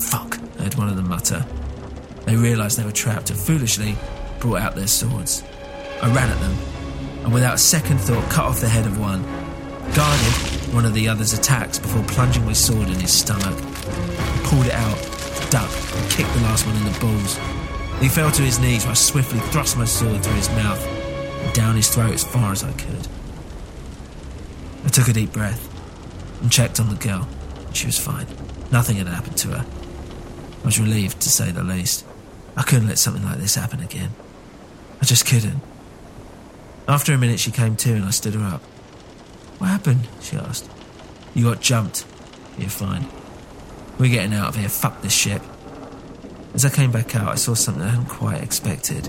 Fuck. 0.00 0.38
I 0.58 0.64
heard 0.64 0.74
one 0.74 0.88
of 0.88 0.96
them 0.96 1.08
mutter. 1.08 1.44
They 2.26 2.36
realised 2.36 2.78
they 2.78 2.84
were 2.84 2.92
trapped 2.92 3.30
and 3.30 3.38
foolishly 3.38 3.96
brought 4.38 4.60
out 4.60 4.76
their 4.76 4.86
swords. 4.86 5.42
I 6.02 6.12
ran 6.14 6.28
at 6.28 6.40
them 6.40 6.56
and 7.24 7.32
without 7.32 7.54
a 7.54 7.58
second 7.58 7.98
thought 7.98 8.28
cut 8.30 8.44
off 8.44 8.60
the 8.60 8.68
head 8.68 8.86
of 8.86 8.98
one, 8.98 9.22
guarded 9.94 10.49
one 10.72 10.84
of 10.84 10.94
the 10.94 11.08
other's 11.08 11.32
attacks 11.32 11.78
before 11.78 12.02
plunging 12.04 12.44
my 12.44 12.52
sword 12.52 12.88
in 12.88 13.00
his 13.00 13.12
stomach. 13.12 13.56
pulled 14.44 14.66
it 14.66 14.72
out, 14.72 14.98
ducked, 15.50 15.94
and 15.94 16.10
kicked 16.10 16.32
the 16.34 16.40
last 16.42 16.66
one 16.66 16.76
in 16.76 16.84
the 16.84 16.98
balls. 17.00 17.38
He 18.00 18.08
fell 18.08 18.30
to 18.30 18.42
his 18.42 18.58
knees 18.58 18.86
I 18.86 18.94
swiftly 18.94 19.40
thrust 19.50 19.76
my 19.76 19.84
sword 19.84 20.22
through 20.22 20.34
his 20.34 20.48
mouth 20.50 20.84
and 20.86 21.52
down 21.54 21.76
his 21.76 21.88
throat 21.88 22.14
as 22.14 22.24
far 22.24 22.52
as 22.52 22.64
I 22.64 22.72
could. 22.72 23.08
I 24.84 24.88
took 24.88 25.08
a 25.08 25.12
deep 25.12 25.32
breath 25.32 25.68
and 26.40 26.50
checked 26.50 26.80
on 26.80 26.88
the 26.88 26.94
girl. 26.94 27.28
She 27.72 27.86
was 27.86 27.98
fine. 27.98 28.26
Nothing 28.72 28.96
had 28.96 29.08
happened 29.08 29.36
to 29.38 29.48
her. 29.48 29.66
I 30.62 30.64
was 30.64 30.80
relieved, 30.80 31.20
to 31.22 31.28
say 31.28 31.50
the 31.50 31.62
least. 31.62 32.04
I 32.56 32.62
couldn't 32.62 32.88
let 32.88 32.98
something 32.98 33.24
like 33.24 33.38
this 33.38 33.54
happen 33.54 33.80
again. 33.80 34.10
I 35.00 35.04
just 35.04 35.26
couldn't. 35.26 35.60
After 36.88 37.12
a 37.12 37.18
minute, 37.18 37.40
she 37.40 37.50
came 37.50 37.76
to 37.76 37.92
and 37.92 38.04
I 38.04 38.10
stood 38.10 38.34
her 38.34 38.44
up. 38.44 38.62
What 39.60 39.68
happened? 39.68 40.08
she 40.22 40.38
asked. 40.38 40.70
You 41.34 41.44
got 41.44 41.60
jumped. 41.60 42.06
You're 42.56 42.70
fine. 42.70 43.06
We're 43.98 44.10
getting 44.10 44.32
out 44.32 44.48
of 44.48 44.56
here. 44.56 44.70
Fuck 44.70 45.02
this 45.02 45.12
ship. 45.12 45.42
As 46.54 46.64
I 46.64 46.70
came 46.70 46.90
back 46.90 47.14
out, 47.14 47.28
I 47.28 47.34
saw 47.34 47.52
something 47.52 47.82
I 47.82 47.88
hadn't 47.88 48.06
quite 48.06 48.42
expected. 48.42 49.06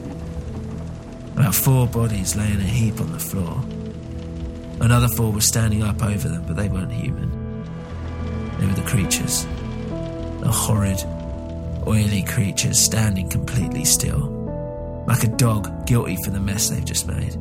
About 1.37 1.55
four 1.55 1.87
bodies 1.87 2.35
lay 2.35 2.51
in 2.51 2.59
a 2.59 2.65
heap 2.65 2.99
on 2.99 3.13
the 3.13 3.19
floor. 3.19 3.63
Another 4.81 5.07
four 5.07 5.31
were 5.31 5.39
standing 5.39 5.83
up 5.83 6.03
over 6.03 6.27
them, 6.27 6.43
but 6.45 6.57
they 6.57 6.67
weren't 6.67 6.91
human. 6.91 7.31
They 8.59 8.65
were 8.65 8.73
the 8.73 8.81
creatures. 8.81 9.45
The 10.41 10.51
horrid, 10.51 11.01
oily 11.87 12.23
creatures 12.23 12.77
standing 12.77 13.29
completely 13.29 13.85
still, 13.85 15.03
like 15.07 15.23
a 15.23 15.29
dog 15.29 15.87
guilty 15.87 16.17
for 16.25 16.31
the 16.31 16.41
mess 16.41 16.67
they've 16.69 16.83
just 16.83 17.07
made. 17.07 17.37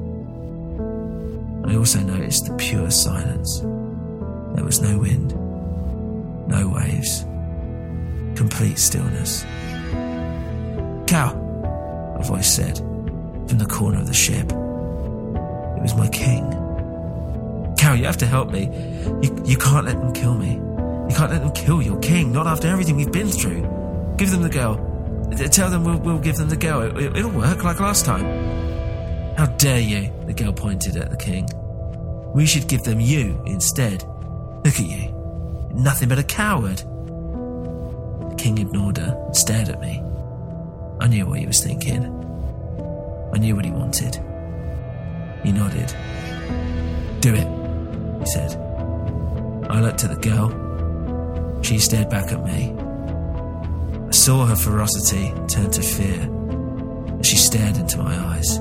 I 1.64 1.76
also 1.76 2.00
noticed 2.00 2.46
the 2.46 2.56
pure 2.56 2.90
silence. 2.90 3.60
There 4.54 4.64
was 4.64 4.80
no 4.80 4.98
wind, 4.98 5.34
no 6.48 6.68
waves, 6.68 7.24
complete 8.36 8.78
stillness. 8.78 9.44
Cal, 11.06 11.34
a 12.18 12.22
voice 12.22 12.50
said 12.52 12.78
from 12.78 13.58
the 13.58 13.66
corner 13.66 13.98
of 13.98 14.06
the 14.06 14.14
ship. 14.14 14.46
It 14.46 15.82
was 15.82 15.94
my 15.94 16.08
king. 16.08 16.44
Cal, 17.76 17.96
you 17.96 18.04
have 18.04 18.18
to 18.18 18.26
help 18.26 18.50
me. 18.50 18.64
You, 19.22 19.42
you 19.44 19.56
can't 19.56 19.86
let 19.86 19.96
them 19.96 20.12
kill 20.12 20.34
me. 20.34 20.54
You 20.54 21.16
can't 21.16 21.32
let 21.32 21.40
them 21.40 21.52
kill 21.52 21.82
your 21.82 21.98
king, 22.00 22.32
not 22.32 22.46
after 22.46 22.68
everything 22.68 22.96
we've 22.96 23.10
been 23.10 23.28
through. 23.28 23.62
Give 24.16 24.30
them 24.30 24.42
the 24.42 24.50
girl. 24.50 24.76
Tell 25.50 25.70
them 25.70 25.84
we'll, 25.84 25.98
we'll 25.98 26.18
give 26.18 26.36
them 26.36 26.48
the 26.48 26.56
girl. 26.56 26.82
It, 26.82 27.16
it'll 27.16 27.30
work 27.30 27.64
like 27.64 27.80
last 27.80 28.04
time. 28.04 28.24
How 29.40 29.46
dare 29.46 29.80
you? 29.80 30.12
The 30.26 30.34
girl 30.34 30.52
pointed 30.52 30.98
at 30.98 31.10
the 31.10 31.16
king. 31.16 31.48
We 32.34 32.44
should 32.44 32.68
give 32.68 32.82
them 32.82 33.00
you 33.00 33.42
instead. 33.46 34.04
Look 34.66 34.74
at 34.74 34.80
you. 34.80 35.10
Nothing 35.72 36.10
but 36.10 36.18
a 36.18 36.22
coward. 36.22 36.76
The 36.76 38.34
king 38.36 38.58
ignored 38.58 38.98
her 38.98 39.18
and 39.24 39.34
stared 39.34 39.70
at 39.70 39.80
me. 39.80 40.02
I 41.00 41.06
knew 41.08 41.24
what 41.24 41.38
he 41.38 41.46
was 41.46 41.64
thinking. 41.64 42.04
I 43.32 43.38
knew 43.38 43.56
what 43.56 43.64
he 43.64 43.70
wanted. 43.70 44.16
He 45.42 45.52
nodded. 45.52 45.88
Do 47.20 47.34
it, 47.34 47.48
he 48.20 48.26
said. 48.26 48.54
I 49.70 49.80
looked 49.80 50.04
at 50.04 50.10
the 50.10 50.20
girl. 50.20 51.62
She 51.62 51.78
stared 51.78 52.10
back 52.10 52.30
at 52.30 52.44
me. 52.44 52.76
I 54.06 54.10
saw 54.10 54.44
her 54.44 54.54
ferocity 54.54 55.32
turn 55.48 55.70
to 55.70 55.80
fear 55.80 56.28
as 57.20 57.26
she 57.26 57.36
stared 57.36 57.78
into 57.78 57.96
my 57.96 58.14
eyes. 58.34 58.60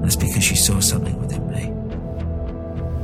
That's 0.00 0.16
because 0.16 0.44
she 0.44 0.56
saw 0.56 0.80
something 0.80 1.18
within 1.20 1.48
me. 1.50 1.72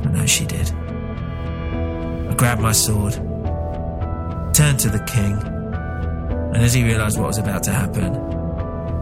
I 0.03 0.11
know 0.11 0.25
she 0.25 0.45
did. 0.45 0.69
I 0.71 2.33
grabbed 2.35 2.61
my 2.61 2.71
sword, 2.71 3.13
turned 4.53 4.79
to 4.79 4.89
the 4.89 5.03
king, 5.07 5.33
and 6.53 6.57
as 6.57 6.73
he 6.73 6.83
realized 6.83 7.19
what 7.19 7.27
was 7.27 7.37
about 7.37 7.63
to 7.63 7.71
happen, 7.71 8.13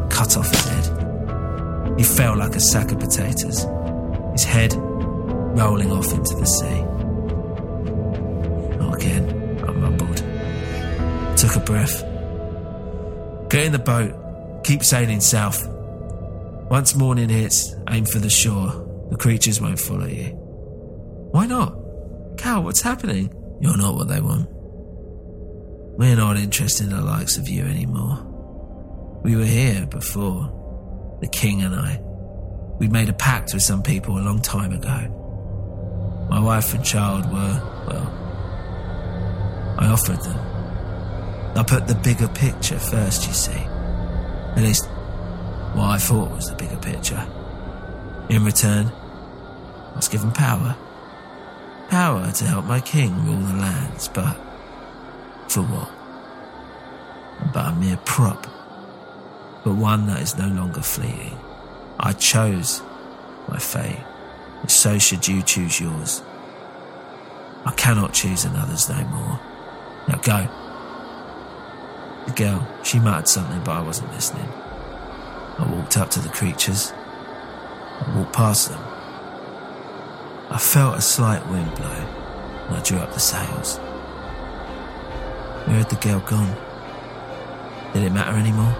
cut 0.09 0.37
off 0.37 0.49
his 0.49 0.65
head. 0.65 1.97
He 1.97 2.03
fell 2.03 2.35
like 2.35 2.55
a 2.55 2.59
sack 2.59 2.91
of 2.91 2.99
potatoes, 2.99 3.65
his 4.31 4.43
head 4.43 4.73
rolling 4.75 5.91
off 5.91 6.11
into 6.13 6.35
the 6.35 6.45
sea. 6.45 6.81
Not 8.77 8.95
again, 8.95 9.63
I 9.67 9.71
mumbled. 9.71 10.23
Took 11.37 11.55
a 11.55 11.59
breath. 11.59 12.03
Get 13.49 13.65
in 13.65 13.71
the 13.71 13.79
boat. 13.79 14.63
Keep 14.63 14.83
sailing 14.83 15.19
south. 15.19 15.67
Once 16.69 16.95
morning 16.95 17.29
hits, 17.29 17.75
aim 17.89 18.05
for 18.05 18.19
the 18.19 18.29
shore. 18.29 19.07
The 19.09 19.17
creatures 19.17 19.61
won't 19.61 19.79
follow 19.79 20.07
you. 20.07 20.29
Why 21.31 21.45
not? 21.45 21.75
Cal, 22.37 22.63
what's 22.63 22.81
happening? 22.81 23.33
You're 23.61 23.77
not 23.77 23.95
what 23.95 24.07
they 24.07 24.19
want. 24.19 24.49
We're 25.97 26.15
not 26.15 26.37
interested 26.37 26.85
in 26.85 26.95
the 26.95 27.01
likes 27.01 27.37
of 27.37 27.47
you 27.47 27.63
anymore. 27.63 28.17
We 29.23 29.35
were 29.35 29.45
here 29.45 29.85
before, 29.85 31.17
the 31.21 31.27
king 31.27 31.61
and 31.61 31.75
I. 31.75 31.99
We'd 32.79 32.91
made 32.91 33.09
a 33.09 33.13
pact 33.13 33.53
with 33.53 33.61
some 33.61 33.83
people 33.83 34.17
a 34.17 34.21
long 34.21 34.41
time 34.41 34.73
ago. 34.73 36.27
My 36.29 36.39
wife 36.39 36.73
and 36.73 36.83
child 36.83 37.31
were, 37.31 37.61
well, 37.87 38.07
I 39.77 39.87
offered 39.87 40.21
them. 40.21 40.39
I 41.55 41.63
put 41.63 41.87
the 41.87 41.95
bigger 41.95 42.27
picture 42.27 42.79
first, 42.79 43.27
you 43.27 43.33
see. 43.33 43.51
At 43.51 44.63
least, 44.63 44.89
what 45.73 45.89
I 45.89 45.97
thought 45.97 46.31
was 46.31 46.49
the 46.49 46.55
bigger 46.55 46.77
picture. 46.77 47.27
In 48.29 48.45
return, 48.45 48.91
I 49.91 49.95
was 49.95 50.07
given 50.07 50.31
power. 50.31 50.75
Power 51.89 52.31
to 52.31 52.45
help 52.45 52.65
my 52.65 52.79
king 52.79 53.25
rule 53.25 53.39
the 53.39 53.53
lands, 53.53 54.07
but 54.07 54.35
for 55.47 55.61
what? 55.61 55.91
But 57.53 57.73
a 57.73 57.75
mere 57.75 57.97
prop. 58.05 58.47
But 59.63 59.75
one 59.75 60.07
that 60.07 60.21
is 60.21 60.37
no 60.37 60.47
longer 60.47 60.81
fleeting. 60.81 61.37
I 61.99 62.13
chose 62.13 62.81
my 63.47 63.57
fate, 63.57 64.03
and 64.61 64.69
so 64.69 64.97
should 64.97 65.27
you 65.27 65.41
choose 65.41 65.79
yours. 65.79 66.21
I 67.65 67.71
cannot 67.71 68.13
choose 68.13 68.45
another's 68.45 68.89
no 68.89 69.03
more. 69.05 69.39
Now 70.07 70.17
go. 70.17 70.47
The 72.27 72.31
girl, 72.33 72.67
she 72.83 72.99
muttered 72.99 73.27
something, 73.27 73.59
but 73.63 73.71
I 73.71 73.81
wasn't 73.81 74.11
listening. 74.11 74.49
I 75.59 75.71
walked 75.71 75.97
up 75.97 76.09
to 76.11 76.19
the 76.19 76.29
creatures. 76.29 76.91
I 76.91 78.13
walked 78.15 78.33
past 78.33 78.69
them. 78.69 78.81
I 80.49 80.57
felt 80.57 80.97
a 80.97 81.01
slight 81.01 81.47
wind 81.49 81.73
blow, 81.75 81.85
and 81.87 82.75
I 82.75 82.81
drew 82.83 82.97
up 82.97 83.13
the 83.13 83.19
sails. 83.19 83.77
Where 85.65 85.77
had 85.77 85.89
the 85.89 85.95
girl 85.95 86.19
gone? 86.19 86.55
Did 87.93 88.03
it 88.03 88.11
matter 88.11 88.37
anymore? 88.37 88.75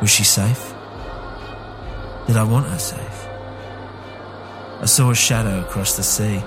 Was 0.00 0.10
she 0.10 0.24
safe? 0.24 0.74
Did 2.26 2.36
I 2.36 2.42
want 2.42 2.66
her 2.66 2.78
safe? 2.78 3.26
I 4.80 4.86
saw 4.86 5.10
a 5.10 5.14
shadow 5.14 5.60
across 5.60 5.96
the 5.96 6.02
sea, 6.02 6.42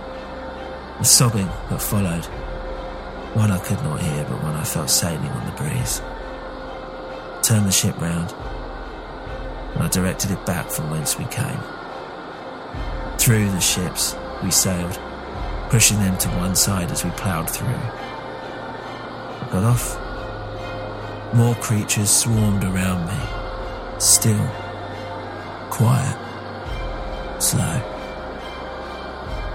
a 0.99 1.05
sobbing 1.05 1.47
that 1.69 1.81
followed. 1.81 2.25
One 3.35 3.51
I 3.51 3.59
could 3.59 3.81
not 3.83 4.01
hear, 4.01 4.25
but 4.25 4.43
one 4.43 4.55
I 4.55 4.63
felt 4.63 4.89
sailing 4.89 5.29
on 5.29 5.45
the 5.45 5.51
breeze. 5.53 6.01
Turned 7.41 7.67
the 7.67 7.71
ship 7.71 7.99
round, 7.99 8.33
and 9.73 9.83
I 9.83 9.87
directed 9.87 10.31
it 10.31 10.45
back 10.45 10.69
from 10.69 10.89
whence 10.89 11.17
we 11.17 11.25
came. 11.25 11.59
Through 13.17 13.49
the 13.51 13.59
ships, 13.61 14.15
we 14.43 14.51
sailed, 14.51 14.99
pushing 15.69 15.97
them 15.97 16.17
to 16.19 16.29
one 16.29 16.55
side 16.55 16.91
as 16.91 17.03
we 17.03 17.11
ploughed 17.11 17.49
through. 17.49 17.67
I 17.67 19.47
got 19.51 19.63
off. 19.63 19.97
More 21.33 21.55
creatures 21.55 22.09
swarmed 22.09 22.63
around 22.63 23.07
me. 23.07 23.99
Still, 23.99 24.45
quiet, 25.69 26.17
slow. 27.41 27.81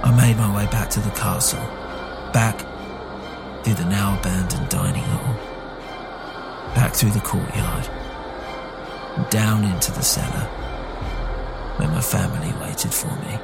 I 0.03 0.15
made 0.17 0.37
my 0.37 0.55
way 0.57 0.67
back 0.71 0.91
to 0.91 1.01
the 1.01 1.11
castle, 1.11 1.61
back 2.33 2.61
through 3.63 3.75
the 3.75 3.85
now 3.85 4.19
abandoned 4.19 4.69
dining 4.69 5.03
hall, 5.03 5.35
back 6.75 6.95
through 6.95 7.11
the 7.11 7.21
courtyard, 7.21 7.89
down 9.31 9.65
into 9.65 9.93
the 9.93 10.03
cellar 10.03 10.47
where 11.79 11.89
my 11.89 12.01
family 12.01 12.53
waited 12.61 12.93
for 12.93 13.09
me. 13.09 13.39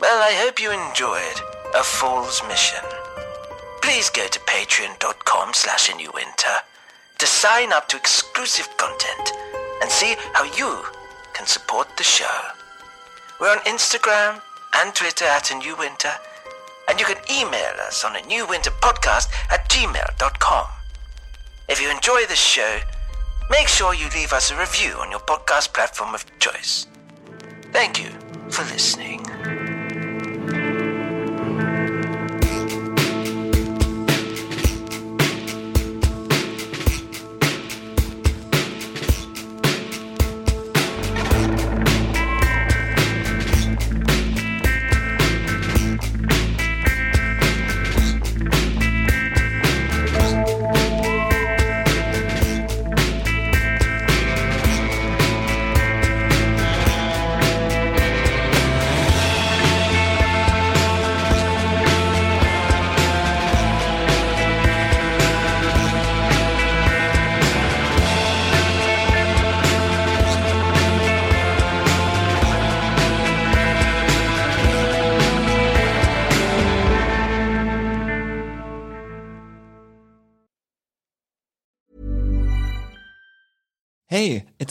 Well, 0.00 0.22
I 0.22 0.32
hope 0.32 0.60
you 0.60 0.70
enjoyed 0.70 1.40
A 1.74 1.82
Fool's 1.82 2.42
Mission. 2.48 2.84
Please 3.82 4.08
go 4.10 4.26
to 4.26 4.40
patreon.com 4.40 5.52
slash 5.52 5.90
innuwinter 5.90 6.58
to 7.18 7.26
sign 7.26 7.72
up 7.72 7.88
to 7.88 7.96
exclusive 7.96 8.68
content 8.76 9.32
and 9.82 9.90
see 9.90 10.14
how 10.32 10.44
you 10.44 10.84
can 11.38 11.46
support 11.46 11.86
the 11.96 12.02
show. 12.02 12.38
We're 13.40 13.52
on 13.52 13.58
Instagram 13.58 14.40
and 14.74 14.92
Twitter 14.92 15.24
at 15.24 15.52
A 15.52 15.54
New 15.54 15.76
Winter, 15.76 16.10
and 16.88 16.98
you 16.98 17.06
can 17.06 17.18
email 17.30 17.74
us 17.86 18.04
on 18.04 18.16
a 18.16 18.26
New 18.26 18.44
Winter 18.48 18.70
Podcast 18.70 19.28
at 19.48 19.68
gmail.com. 19.70 20.66
If 21.68 21.80
you 21.80 21.90
enjoy 21.90 22.26
this 22.28 22.40
show, 22.40 22.80
make 23.50 23.68
sure 23.68 23.94
you 23.94 24.08
leave 24.16 24.32
us 24.32 24.50
a 24.50 24.58
review 24.58 24.94
on 24.98 25.12
your 25.12 25.20
podcast 25.20 25.72
platform 25.72 26.12
of 26.12 26.26
choice. 26.40 26.88
Thank 27.72 28.02
you 28.02 28.10
for 28.50 28.64
listening. 28.64 29.24